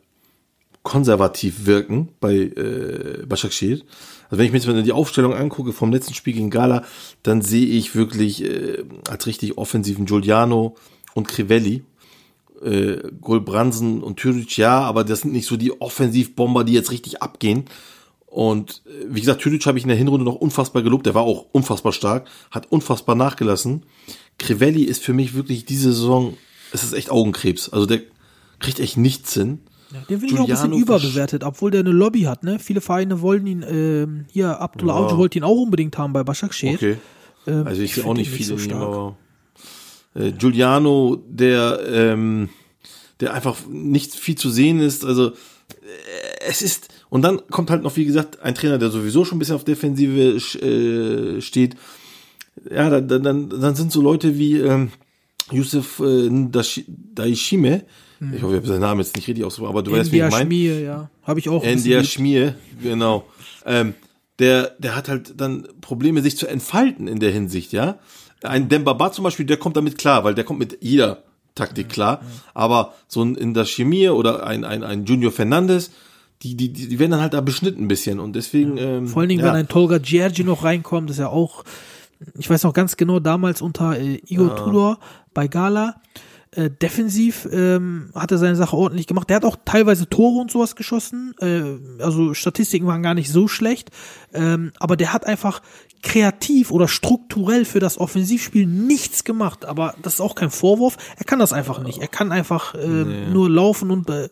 [0.84, 3.82] konservativ wirken bei äh, Başakşehir.
[4.30, 6.84] Also wenn ich mir jetzt die Aufstellung angucke vom letzten Spiel gegen Gala,
[7.24, 10.76] dann sehe ich wirklich äh, als richtig offensiven Giuliano
[11.16, 11.84] und Crivelli
[12.62, 17.22] äh, Golbransen und Türic, ja, aber das sind nicht so die Offensivbomber, die jetzt richtig
[17.22, 17.66] abgehen.
[18.30, 21.06] Und äh, wie gesagt, Türic habe ich in der Hinrunde noch unfassbar gelobt.
[21.06, 23.84] Der war auch unfassbar stark, hat unfassbar nachgelassen.
[24.38, 26.38] Crivelli ist für mich wirklich diese Saison,
[26.72, 27.70] es ist echt Augenkrebs.
[27.70, 28.02] Also der
[28.60, 29.60] kriegt echt nichts hin.
[29.92, 32.60] Ja, den finde ich auch ein bisschen überbewertet, obwohl der eine Lobby hat, ne?
[32.60, 35.06] Viele Vereine wollen ihn, ähm, hier, Abdullah Ja.
[35.08, 36.76] Auci wollte ihn auch unbedingt haben bei Başakşehir.
[36.76, 36.98] Okay.
[37.48, 39.18] Ähm, Also ich sehe auch nicht viele so aber
[40.14, 42.50] äh, Giuliano, der ähm,
[43.20, 45.34] der einfach nicht viel zu sehen ist, also äh,
[46.48, 49.40] es ist und dann kommt halt noch wie gesagt ein Trainer, der sowieso schon ein
[49.40, 51.76] bisschen auf Defensive äh, steht.
[52.70, 54.92] Ja, dann, dann- dann sind so Leute wie ähm,
[55.52, 56.30] Yusuf äh,
[57.16, 57.84] Daishime.
[58.36, 60.24] Ich hoffe, ich habe seinen Namen jetzt nicht richtig ausgesprochen, aber du weißt, wie ich
[60.24, 60.46] India meine.
[60.46, 61.10] Schmier, ja.
[61.24, 61.64] Habe ich auch.
[61.64, 62.06] geliebt.
[62.06, 63.26] Schmier, genau.
[63.66, 63.94] Ähm,
[64.40, 67.98] der, der hat halt dann Probleme, sich zu entfalten in der Hinsicht, ja.
[68.44, 71.24] Ein Dembaba zum Beispiel, der kommt damit klar, weil der kommt mit jeder
[71.56, 72.22] Taktik klar.
[72.54, 75.92] Aber so ein in der Chemie oder ein, ein, ein Junior Fernandes,
[76.42, 78.78] die, die, die werden dann halt da beschnitten ein bisschen und deswegen.
[78.78, 79.48] Ähm, Vor allen Dingen, ja.
[79.48, 81.64] wenn ein Tolga Giorgi noch reinkommt, ist ja auch,
[82.38, 85.00] ich weiß noch ganz genau, damals unter äh, Igor Tudor
[85.34, 86.02] bei Gala,
[86.52, 89.30] äh, defensiv ähm, hat er seine Sache ordentlich gemacht.
[89.30, 91.36] Der hat auch teilweise Tore und sowas geschossen.
[91.40, 93.92] Äh, also Statistiken waren gar nicht so schlecht.
[94.34, 95.62] Ähm, aber der hat einfach
[96.02, 99.66] kreativ oder strukturell für das Offensivspiel nichts gemacht.
[99.66, 100.98] Aber das ist auch kein Vorwurf.
[101.18, 102.00] Er kann das einfach nicht.
[102.00, 104.30] Er kann einfach ähm, nur laufen und äh,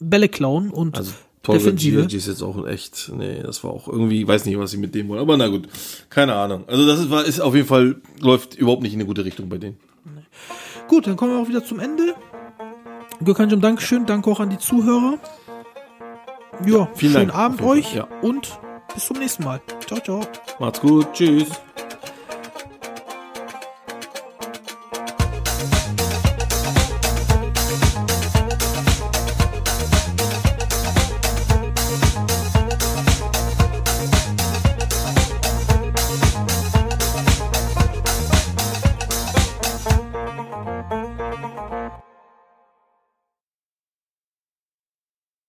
[0.00, 1.12] Bälle klauen und Also
[1.42, 1.96] Defensive.
[1.96, 4.94] Giorgi ist jetzt auch echt, nee, das war auch irgendwie, weiß nicht, was sie mit
[4.94, 5.68] dem wollen, aber na gut,
[6.10, 6.64] keine Ahnung.
[6.66, 9.48] Also das ist, war- ist auf jeden Fall, läuft überhaupt nicht in eine gute Richtung
[9.48, 9.78] bei denen.
[10.88, 12.14] Gut, dann kommen wir auch wieder zum Ende.
[13.24, 14.06] Gökhanjum, Dankeschön.
[14.06, 15.18] Danke auch an die Zuhörer.
[16.66, 18.06] Ja, Vielen schönen Dank, Abend euch ja.
[18.22, 18.58] und
[18.92, 19.60] bis zum nächsten Mal.
[19.86, 20.20] Ciao, ciao.
[20.58, 21.48] Macht's gut, tschüss.